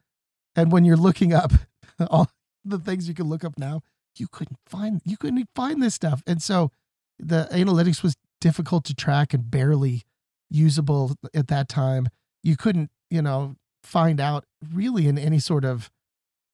[0.55, 1.53] and when you're looking up
[2.11, 2.31] all,
[2.65, 3.81] the things you can look up now,
[4.17, 6.23] you couldn't find you couldn't find this stuff.
[6.27, 6.71] And so
[7.19, 10.03] the analytics was difficult to track and barely
[10.51, 12.09] usable at that time.
[12.43, 15.91] You couldn't, you know, find out really in any sort of,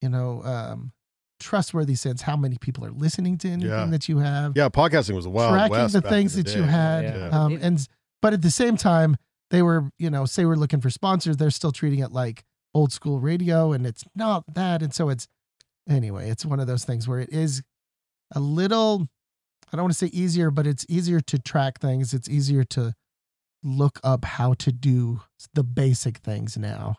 [0.00, 0.92] you know, um,
[1.40, 3.86] trustworthy sense how many people are listening to anything Yeah.
[3.86, 6.62] that you have Yeah, podcasting was a wild tracking west the things the that you
[6.62, 7.28] had Yeah.
[7.30, 7.84] um, and
[8.22, 9.16] but at the same time
[9.50, 12.44] they were you know say we're looking for sponsors they're still treating it like
[12.74, 15.26] old school radio and it's not that and so it's
[15.88, 17.60] anyway it's one of those things where it is
[18.36, 19.08] a little
[19.72, 22.94] i don't want to say easier but it's easier to track things it's easier to
[23.62, 25.20] look up how to do
[25.54, 26.96] the basic things now.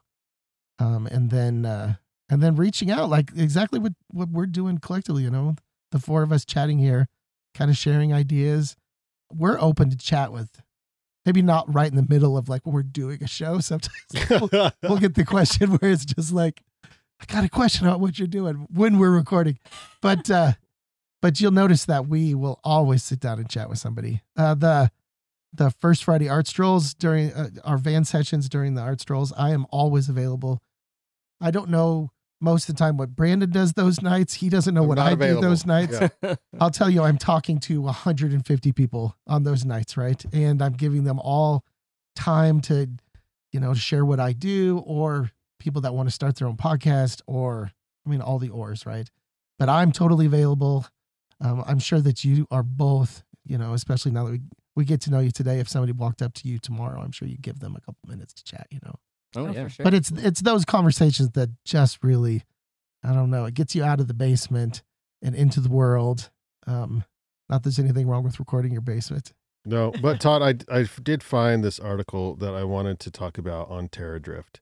[0.79, 1.95] Um, and then uh,
[2.29, 5.55] and then reaching out like exactly what what we're doing collectively you know
[5.91, 7.07] the four of us chatting here
[7.53, 8.75] kind of sharing ideas.
[9.31, 10.61] We're open to chat with
[11.25, 13.93] maybe not right in the middle of like when we're doing a show sometimes.
[14.29, 16.61] We'll, we'll get the question where it's just like
[17.21, 19.59] i got a question about what you're doing when we're recording.
[20.01, 20.53] But uh
[21.21, 24.21] but you'll notice that we will always sit down and chat with somebody.
[24.35, 24.91] Uh the
[25.53, 29.51] the first friday art strolls during uh, our van sessions during the art strolls i
[29.51, 30.61] am always available
[31.41, 32.09] i don't know
[32.41, 35.11] most of the time what brandon does those nights he doesn't know I'm what i
[35.11, 35.41] available.
[35.41, 36.35] do those nights Yeah.
[36.59, 40.23] I'll tell you, I'm talking to 150 people on those nights, right?
[40.31, 41.63] And I'm giving them all
[42.15, 42.87] time to,
[43.51, 47.21] you know, share what I do, or people that want to start their own podcast,
[47.27, 47.71] or
[48.05, 49.09] I mean, all the ors, right?
[49.59, 50.85] But I'm totally available.
[51.41, 54.41] Um, I'm sure that you are both, you know, especially now that we
[54.75, 55.59] we get to know you today.
[55.59, 58.33] If somebody walked up to you tomorrow, I'm sure you give them a couple minutes
[58.33, 58.95] to chat, you know.
[59.35, 59.63] Oh, Oh, yeah.
[59.63, 59.83] for sure.
[59.83, 62.43] But it's it's those conversations that just really,
[63.03, 64.83] I don't know, it gets you out of the basement
[65.21, 66.29] and into the world.
[66.67, 67.03] Um,
[67.49, 69.33] not there's anything wrong with recording your basement.
[69.65, 73.69] No, but Todd, I I did find this article that I wanted to talk about
[73.69, 74.61] on Terra Drift.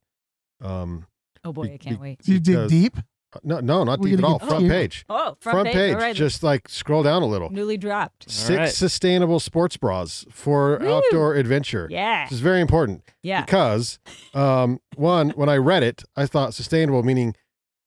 [0.62, 1.07] Um,
[1.43, 2.22] oh boy, be- I can't be- wait.
[2.24, 2.97] Do you dig deep?
[3.43, 4.39] No, no, not We're deep at all.
[4.39, 4.71] Front deep.
[4.71, 5.93] page, Oh, front, front page.
[5.95, 6.15] All right.
[6.15, 7.49] Just like scroll down a little.
[7.49, 8.29] newly dropped.
[8.29, 8.69] Six All right.
[8.69, 10.93] sustainable sports bras for Woo.
[10.97, 11.88] outdoor adventure.
[11.89, 12.25] Yeah.
[12.25, 13.41] This is very important Yeah.
[13.45, 13.99] because,
[14.34, 17.36] um, one, when I read it, I thought sustainable meaning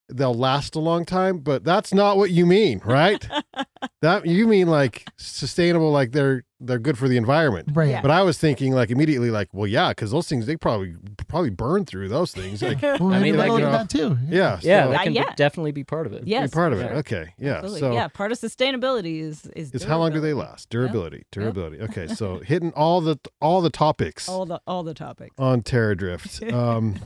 [0.08, 3.26] they'll last a long time, but that's not what you mean, right?
[4.02, 7.68] that you mean like sustainable, like they're they're good for the environment.
[7.74, 7.90] Right.
[7.90, 8.00] Yeah.
[8.00, 10.94] But I was thinking like immediately like, well, yeah, because those things they probably
[11.28, 12.62] probably burn through those things.
[12.62, 14.16] Like, Well, I mean, like, you know, that too.
[14.28, 15.34] yeah, Yeah, so that Uh, can be- yeah.
[15.36, 16.24] definitely be part of it.
[16.24, 16.50] be yes.
[16.50, 16.88] part of it.
[16.88, 16.96] sure.
[16.98, 17.54] Okay, yeah.
[17.56, 17.80] Absolutely.
[17.80, 20.50] So yeah, part of sustainability is is is how long do they durability.
[20.52, 20.70] last?
[20.70, 21.80] Durability, durability.
[21.82, 25.34] Okay, so hitting all the all the topics All the all the topics.
[25.38, 26.42] on Terra Drift.
[26.52, 26.96] Um,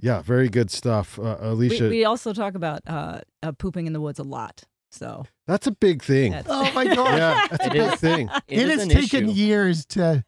[0.00, 1.88] yeah, very good stuff, uh, We, Alisha.
[1.90, 4.62] we also talk about uh, uh, pooping in the woods a lot.
[4.90, 6.32] So that's a big thing.
[6.32, 7.18] that's Oh my god.
[7.18, 8.00] Yeah, that's a big is.
[8.00, 8.28] thing.
[8.48, 9.38] It it is has taken issue.
[9.38, 10.24] years to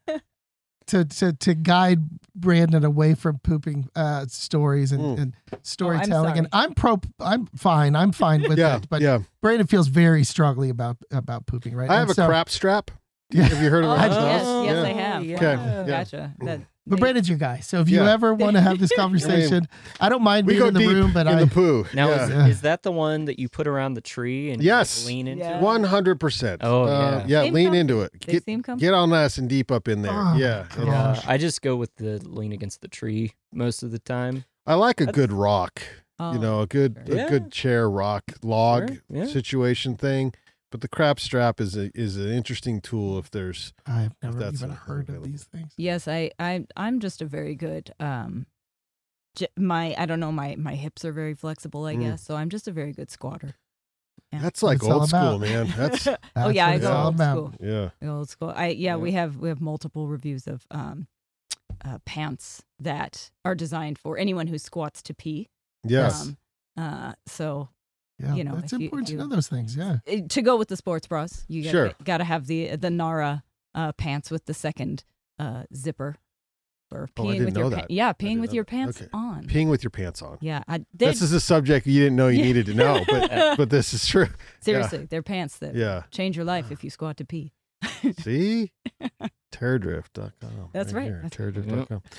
[0.88, 2.00] to to to guide
[2.34, 5.18] Brandon away from pooping uh stories and, Mm.
[5.22, 6.36] and storytelling.
[6.38, 6.48] and.
[6.52, 7.94] I'm pro I'm fine.
[7.96, 8.88] I'm fine with Yeah, it.
[8.88, 9.20] But yeah.
[9.40, 11.88] Brandon feels very strongly about about pooping, right?
[11.90, 12.90] I And have a so- crap strap.
[13.32, 13.44] Yeah.
[13.44, 14.10] Have you heard of Oh, that?
[14.10, 14.64] yes, stuff?
[14.64, 14.82] yes, yeah.
[14.82, 15.24] I have.
[15.24, 15.36] Yeah.
[15.36, 15.64] Okay, Wow.
[15.64, 15.86] yeah.
[15.86, 16.34] Gotcha.
[16.40, 16.60] That,
[16.90, 17.60] But they- Brandon's your guy.
[17.60, 18.12] So if you Yeah.
[18.12, 19.66] ever want to have this conversation,
[20.00, 21.50] I don't mind We being go in the deep room, but I in I the
[21.50, 21.86] poo.
[21.94, 22.28] Now, yeah.
[22.28, 22.44] Yeah.
[22.46, 25.06] is, is that the one that you put around the tree and you, like, Yes.
[25.06, 25.44] lean into?
[25.44, 25.58] Yeah.
[25.58, 25.62] it?
[25.62, 26.60] One hundred percent.
[26.64, 27.24] Oh, Uh, yeah.
[27.26, 27.42] yeah.
[27.44, 27.78] Seem Lean comfy.
[27.78, 28.12] into it.
[28.26, 28.90] they Get seem comfortable.
[28.92, 30.12] get on nice and deep up in there.
[30.12, 30.66] Oh, yeah.
[30.76, 30.78] God.
[30.78, 30.84] Yeah,
[31.14, 31.26] Gosh.
[31.26, 34.44] I just go with the lean against the tree most of the time.
[34.66, 35.82] I like a That's- good rock.
[36.22, 37.14] Oh, you know, a good sure.
[37.14, 37.28] a Yeah.
[37.30, 39.24] good chair rock log Sure, yeah.
[39.26, 40.34] situation thing.
[40.70, 44.58] But the crap strap is a, is an interesting tool if there's I've never that's
[44.62, 45.30] even a- heard of available.
[45.30, 45.72] these things.
[45.76, 47.92] Yes, I, I, I'm just a very good.
[47.98, 48.46] Um,
[49.34, 52.00] j- my, I don't know, my my hips are very flexible, I Mm.
[52.02, 52.22] guess.
[52.22, 53.54] So I'm just a very good squatter.
[54.32, 54.42] Yeah.
[54.42, 55.40] that's like It's all old school, about.
[55.40, 55.74] man.
[55.76, 56.06] That's
[56.36, 57.36] oh yeah, I go old about.
[57.36, 57.54] school.
[57.60, 57.90] yeah.
[58.00, 58.52] I Old school.
[58.54, 58.96] I yeah, Yeah.
[58.96, 61.08] we have we have multiple reviews of um,
[61.84, 65.48] uh, pants that are designed for anyone who squats to pee.
[65.84, 66.22] Yes.
[66.28, 66.36] Um,
[66.76, 67.70] uh, so
[68.20, 69.74] Yeah, You know, it's if you- important to you- know those things.
[69.76, 69.98] Yeah.
[70.10, 71.92] uh, to go with the sports bras, you gotta, Sure.
[72.04, 73.42] gotta have the the Nara
[73.74, 75.04] uh, pants with the second
[75.38, 76.16] uh, zipper
[76.88, 79.08] for Oh, I peeing didn't with know your pa- yeah, peeing with your pants Okay.
[79.14, 79.44] on.
[79.46, 80.38] Peeing with your pants on.
[80.40, 82.44] Yeah, I, they This is a subject you didn't know you Yeah.
[82.46, 84.26] needed to know, but but this is true.
[84.60, 86.02] seriously, they're pants that Yeah.
[86.10, 87.52] change your life if you squat to pee.
[88.18, 88.72] See?
[89.52, 90.70] Terradrift.com.
[90.72, 91.04] That's right.
[91.04, 92.02] Here, That's- Terradrift.com.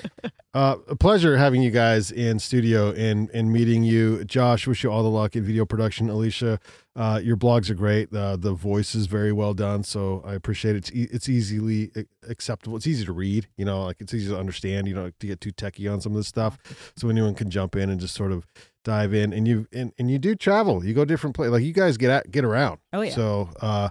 [0.54, 4.22] Uh, a pleasure having you guys in studio and and meeting you.
[4.26, 6.10] Josh, wish you all the luck in video production.
[6.10, 6.60] Alisha,
[6.94, 8.14] uh, your blogs are great.
[8.14, 10.80] Uh, the voice is very well done, so I appreciate it.
[10.80, 11.90] It's, e- it's easily
[12.28, 12.76] acceptable.
[12.76, 14.90] It's easy to read, you know, like it's easy to understand.
[14.90, 16.58] You don't to get too techie on some of this stuff.
[16.98, 18.46] So anyone can jump in and just sort of
[18.84, 19.32] dive in.
[19.32, 20.84] And you and, and you do travel.
[20.84, 21.54] You go different places.
[21.54, 22.80] Like you guys get at, get around.
[22.92, 23.88] Oh yeah, So uh,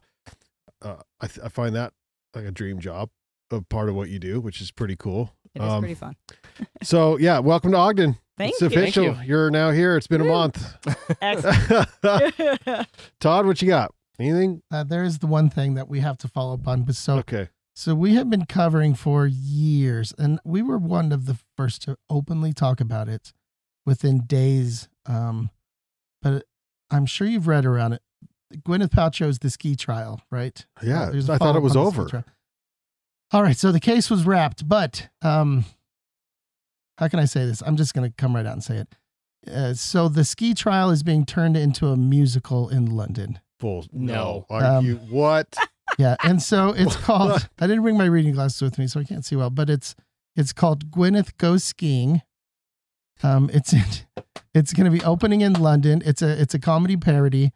[0.83, 1.93] uh, I, th- I find that
[2.35, 3.11] like a dream job
[3.51, 5.35] of part of what you do, which is pretty cool.
[5.55, 6.17] it is um, pretty fun.
[6.83, 8.19] So yeah, welcome to Ogden.
[8.39, 8.67] Thank it's you.
[8.69, 9.05] official.
[9.05, 9.17] you.
[9.25, 9.97] You're now here.
[9.97, 10.77] It's been a month.
[11.21, 11.89] Excellent.
[13.21, 13.93] Todd, what you got?
[14.19, 14.63] Anything?
[14.71, 16.83] Uh, there is the one thing that we have to follow up on.
[16.85, 17.49] But so, Okay.
[17.75, 21.97] so we have been covering for years, and we were one of the first to
[22.09, 23.33] openly talk about it
[23.87, 24.89] within days.
[25.07, 25.51] Um,
[26.23, 26.45] but
[26.91, 28.03] I'm sure you've read around it.
[28.59, 30.65] Gwyneth Paltrow's the ski trial, right?
[30.83, 32.25] Yeah, There's a I thought it was on the ski over.
[33.33, 35.65] All right, so the case was wrapped, but um,
[36.99, 37.63] how can I say this?
[37.65, 38.89] I'm just going to come right out and say it.
[39.51, 43.39] Uh, so the ski trial is being turned into a musical in London.
[43.61, 43.87] Full.
[43.93, 44.47] No.
[44.51, 45.57] Are Um, you what?
[45.99, 47.49] Yeah, and so it's called.
[47.59, 49.51] I didn't bring my reading glasses with me, so I can't see well.
[49.51, 49.97] But it's
[50.37, 52.23] it's called Gwyneth Goes Skiing.
[53.25, 53.83] Um, it's in,
[54.55, 56.01] it's going to be opening in London.
[56.07, 57.51] It's a it's a comedy parody,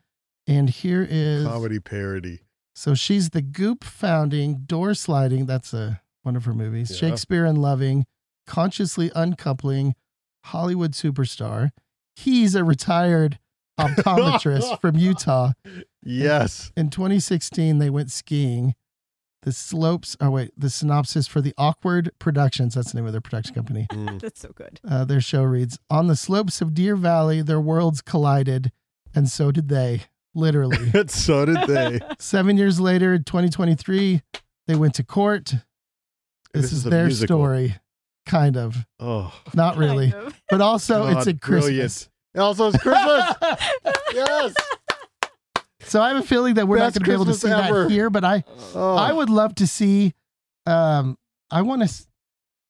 [0.47, 2.41] and here is Comedy parody.
[2.75, 5.47] so she's the Goop founding door sliding.
[5.47, 6.91] That's a one of her movies.
[6.91, 7.11] Yeah.
[7.11, 8.07] Shakespeare and Loving,
[8.47, 9.95] consciously uncoupling,
[10.47, 11.71] Hollywood superstar.
[12.17, 13.39] He's a retired
[13.81, 15.53] optometrist from Utah.
[16.03, 16.73] Yes.
[16.77, 18.75] In 2016, they went skiing.
[19.43, 20.17] The slopes.
[20.21, 22.75] Oh wait, the synopsis for the Awkward Productions.
[22.75, 23.87] That's the name of their production company.
[23.93, 24.19] Mm.
[24.23, 24.81] That's so good.
[24.89, 28.73] Uh, their show reads: On the slopes of Deer Valley, their worlds collided,
[29.15, 30.05] and so did they.
[30.35, 30.91] Literally.
[31.09, 32.01] so did they.
[32.19, 34.21] Seven years later, 2023,
[34.67, 35.55] they went to court.
[36.53, 37.37] This, is, a their musical.
[37.39, 37.75] story,
[38.27, 38.77] kind of.
[39.01, 40.41] Oh, Not really, Kind of.
[40.49, 41.65] but also it's a Christmas.
[41.67, 42.09] brilliant.
[42.37, 43.35] Also, it's Christmas.
[44.15, 44.55] yes.
[45.81, 47.51] So I have a feeling that we're Best not going to be able to see
[47.51, 47.83] ever.
[47.85, 48.95] that here, but I Oh.
[48.97, 50.15] I would love to see.
[50.67, 51.19] Um,
[51.51, 52.07] I want to s-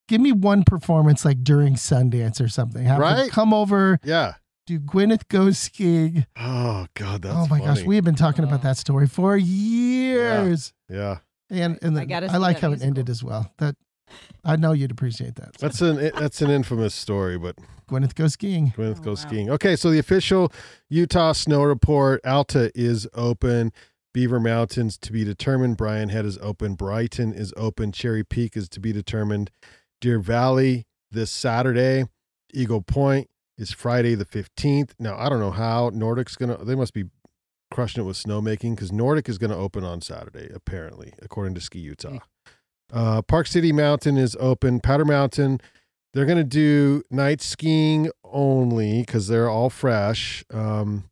[0.08, 2.84] give me one performance like during Sundance or something.
[2.84, 3.30] Have Right?
[3.30, 4.34] come over, Yeah.
[4.66, 6.24] Do Gwyneth go skiing.
[6.36, 8.48] Oh God, that's oh my gosh, we have been talking Oh.
[8.48, 10.72] about that story for years.
[10.88, 11.18] Yeah,
[11.50, 13.52] And and I the, gotta I, like that how it ended as well.
[13.58, 13.76] That
[14.44, 15.54] I know you'd appreciate that.
[15.58, 17.56] that's an that's an infamous story, but
[17.90, 18.72] Gwyneth goes skiing.
[18.76, 19.28] Gwyneth Oh, goes wow.
[19.30, 19.50] skiing.
[19.50, 20.50] Okay, so the official
[20.88, 23.72] Utah snow report: Alta is open.
[24.14, 25.76] Beaver Mountains to be determined.
[25.76, 26.74] Brian Head is open.
[26.74, 27.90] Brighton is open.
[27.92, 29.50] Cherry Peak is to be determined.
[30.00, 32.04] Deer Valley this Saturday.
[32.52, 34.90] Eagle Point is Friday the 15th.
[34.98, 37.05] Now, I don't know how Nordic's going to, they must be
[37.70, 41.61] crushing it with snowmaking because Nordic is going to open on Saturday, apparently, according to
[41.61, 42.18] Ski Utah.
[42.92, 44.80] Uh, Park City Mountain is open.
[44.80, 45.61] Powder Mountain,
[46.12, 50.44] they're going to do night skiing only because they're all fresh.
[50.52, 51.11] Um,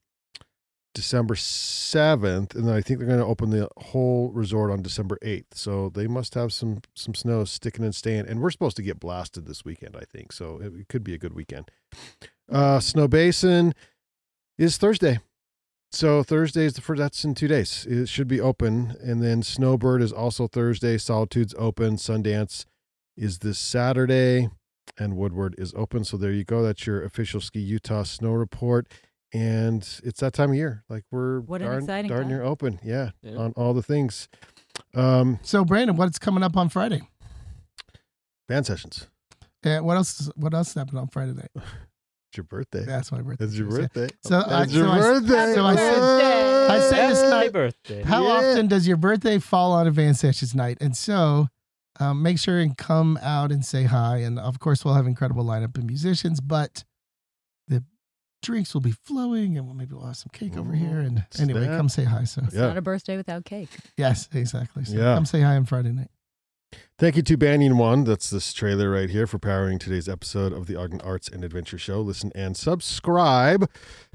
[0.95, 5.19] December 7th, and then I think they're going to open the whole resort on December
[5.23, 5.55] 8th.
[5.55, 8.27] So they must have some some snow sticking and staying.
[8.29, 10.33] And we're supposed to get blasted this weekend, I think.
[10.33, 11.71] So it, it could be a good weekend.
[12.51, 13.73] Uh, Snowbasin
[14.59, 15.19] is Thursday.
[15.91, 16.99] So Thursday is the first.
[16.99, 17.87] That's in two days.
[17.89, 20.97] It should be open, and then Snowbird is also Thursday.
[20.97, 21.97] Solitude's open.
[21.97, 22.65] Sundance
[23.15, 24.49] is this Saturday,
[24.99, 26.05] and Woodward is open.
[26.05, 26.63] So there you go.
[26.63, 28.91] That's your official Ski Utah snow report,
[29.33, 30.85] and it's that time of year.
[30.89, 32.29] Like we're What darn, darn time.
[32.29, 32.79] near open.
[32.83, 33.37] Yeah, Yeah.
[33.37, 34.29] on all the things.
[34.95, 37.03] Um, So Brandon, what's coming up on Friday?
[38.49, 39.09] Van Sessions.
[39.65, 40.31] Uh, what else?
[40.37, 41.51] What else happened on Friday night?
[41.55, 42.85] It's your birthday.
[42.85, 43.45] That's my birthday.
[43.45, 44.09] It's your birthday.
[44.25, 45.55] So I- It's your so I- birthday.
[45.55, 46.67] so I said- Yay!
[46.69, 48.03] I said this Happy night- birthday.
[48.03, 48.31] How Yeah.
[48.51, 50.79] often does your birthday fall on Advanced Sessions night?
[50.81, 51.49] And so
[52.01, 54.17] um, make sure and come out and say hi.
[54.17, 56.85] And of course, we'll have incredible lineup of musicians, but the
[58.43, 60.99] drinks will be flowing and we'll, maybe we'll have some cake over here.
[61.01, 61.77] And anyway, Snap.
[61.79, 62.25] come say hi.
[62.25, 62.67] So, It's Yeah.
[62.69, 63.71] not a birthday without cake.
[63.97, 64.85] yes, exactly.
[64.85, 65.15] So Yeah.
[65.15, 66.11] come say hi on Friday night.
[66.99, 68.05] Thank you to Banyan One.
[68.05, 71.77] That's this trailer right here for powering today's episode of the Ogden Arts and Adventure
[71.77, 72.01] Show.
[72.01, 73.69] Listen and subscribe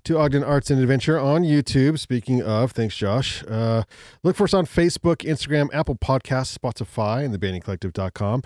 [0.06, 2.00] to Ogden Arts and Adventure on YouTube.
[2.00, 3.44] Speaking of, thanks, Josh.
[3.48, 3.84] Uh,
[4.24, 8.42] look for us on Facebook, Instagram, Apple Podcasts, Spotify, and thebanyancollective.com.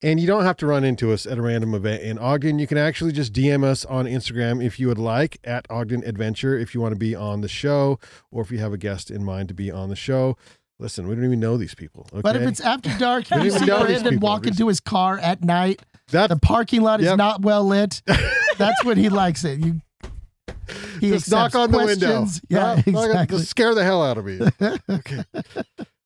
[0.00, 2.60] And you don't have to run into us at a random event in Ogden.
[2.60, 6.56] You can actually just DM us on Instagram if you would like at Ogden Adventure
[6.56, 7.98] if you want to be on the show
[8.30, 10.36] or if you have a guest in mind to be on the show.
[10.78, 12.06] Listen, we don't even know these people.
[12.12, 12.20] Okay?
[12.20, 14.18] But if it's after dark, you see Brandon people.
[14.28, 18.02] walk into his car at night, that's the parking lot is not well lit.
[18.56, 19.60] That's when he likes it.
[19.60, 19.80] You,
[21.00, 22.26] he just knock on the window.
[22.48, 23.38] Yeah, Knock- knock exactly.
[23.38, 24.40] Just scare the hell out of me.
[24.88, 25.24] okay.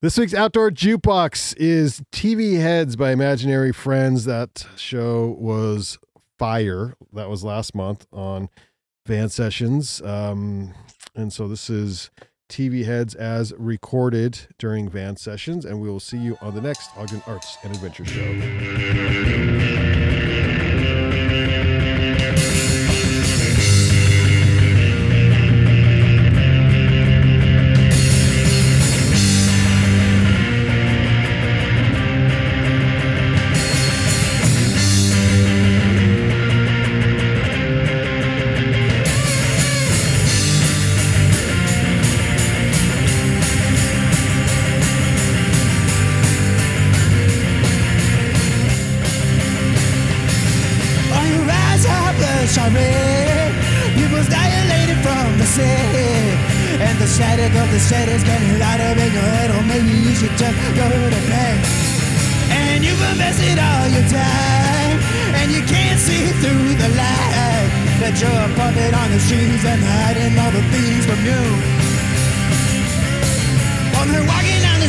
[0.02, 4.24] This week's outdoor jukebox is TV Heads by Imaginary Friends.
[4.24, 5.96] That show was
[6.40, 6.96] fire.
[7.12, 8.48] That was last month on
[9.06, 10.02] Van Sessions.
[10.02, 10.74] Um,
[11.14, 12.10] and so this is
[12.48, 15.64] TV Heads as recorded during Van Sessions.
[15.64, 18.22] And we will see you on the next Ogden Arts and Adventure Show.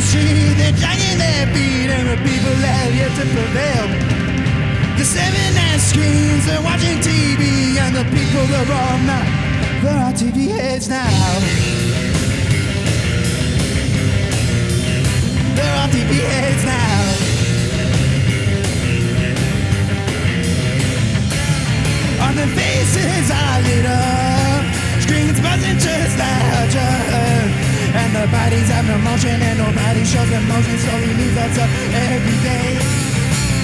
[0.04, 3.86] Street, they're dragging their feet, and the people have yet to prevail.
[4.98, 9.26] The seven nine screens, they're watching TV, and the people they're all not.
[9.82, 11.08] They're TV heads now.
[15.56, 17.34] They're TV heads now.
[22.24, 24.64] On their faces are lit up,
[25.02, 27.63] screens buzzing just larger.
[27.94, 31.74] And their bodies have no motion, and nobody shows emotion, so we lose ourselves
[32.10, 32.70] every day.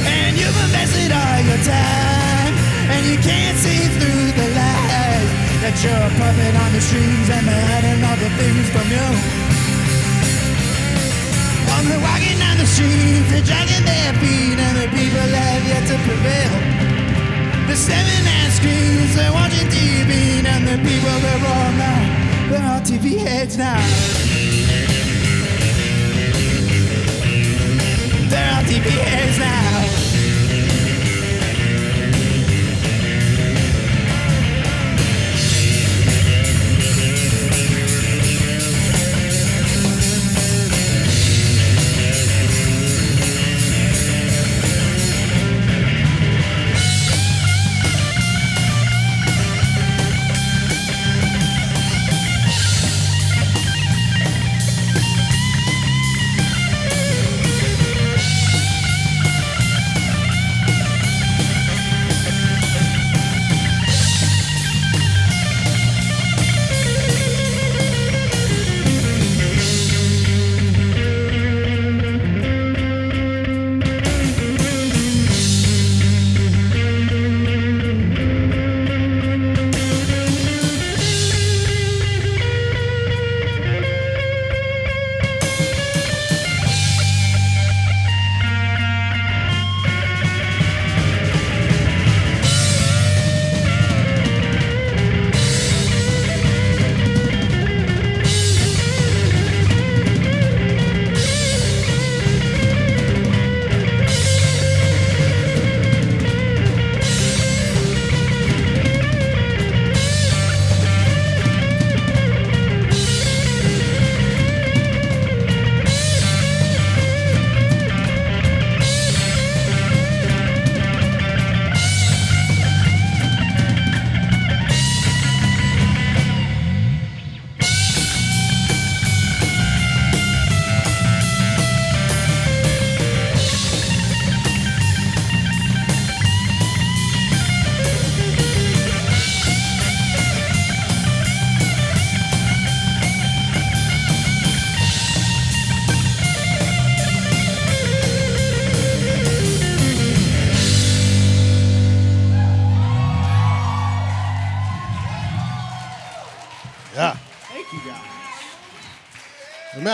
[0.06, 2.52] And you've invested all your time,
[2.94, 5.28] and you can't see through the lies
[5.62, 9.08] that you're a puppet on the strings, and they're hiding all the things from you.
[11.80, 15.96] The walking down the street, they're dragging their feet, and the people have yet to
[16.04, 16.52] prevail.
[17.66, 22.19] The seven and screens, they're watching TV, and the people they're all now,
[22.50, 23.78] they're on TV heads now.
[28.28, 29.99] They're on TV heads now.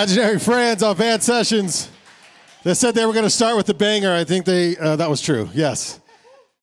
[0.06, 1.90] Imaginary friends on Van Sessions.
[2.62, 4.12] They said they were going to start with the banger.
[4.12, 5.50] I think they uh, that was true.
[5.52, 5.98] Yes.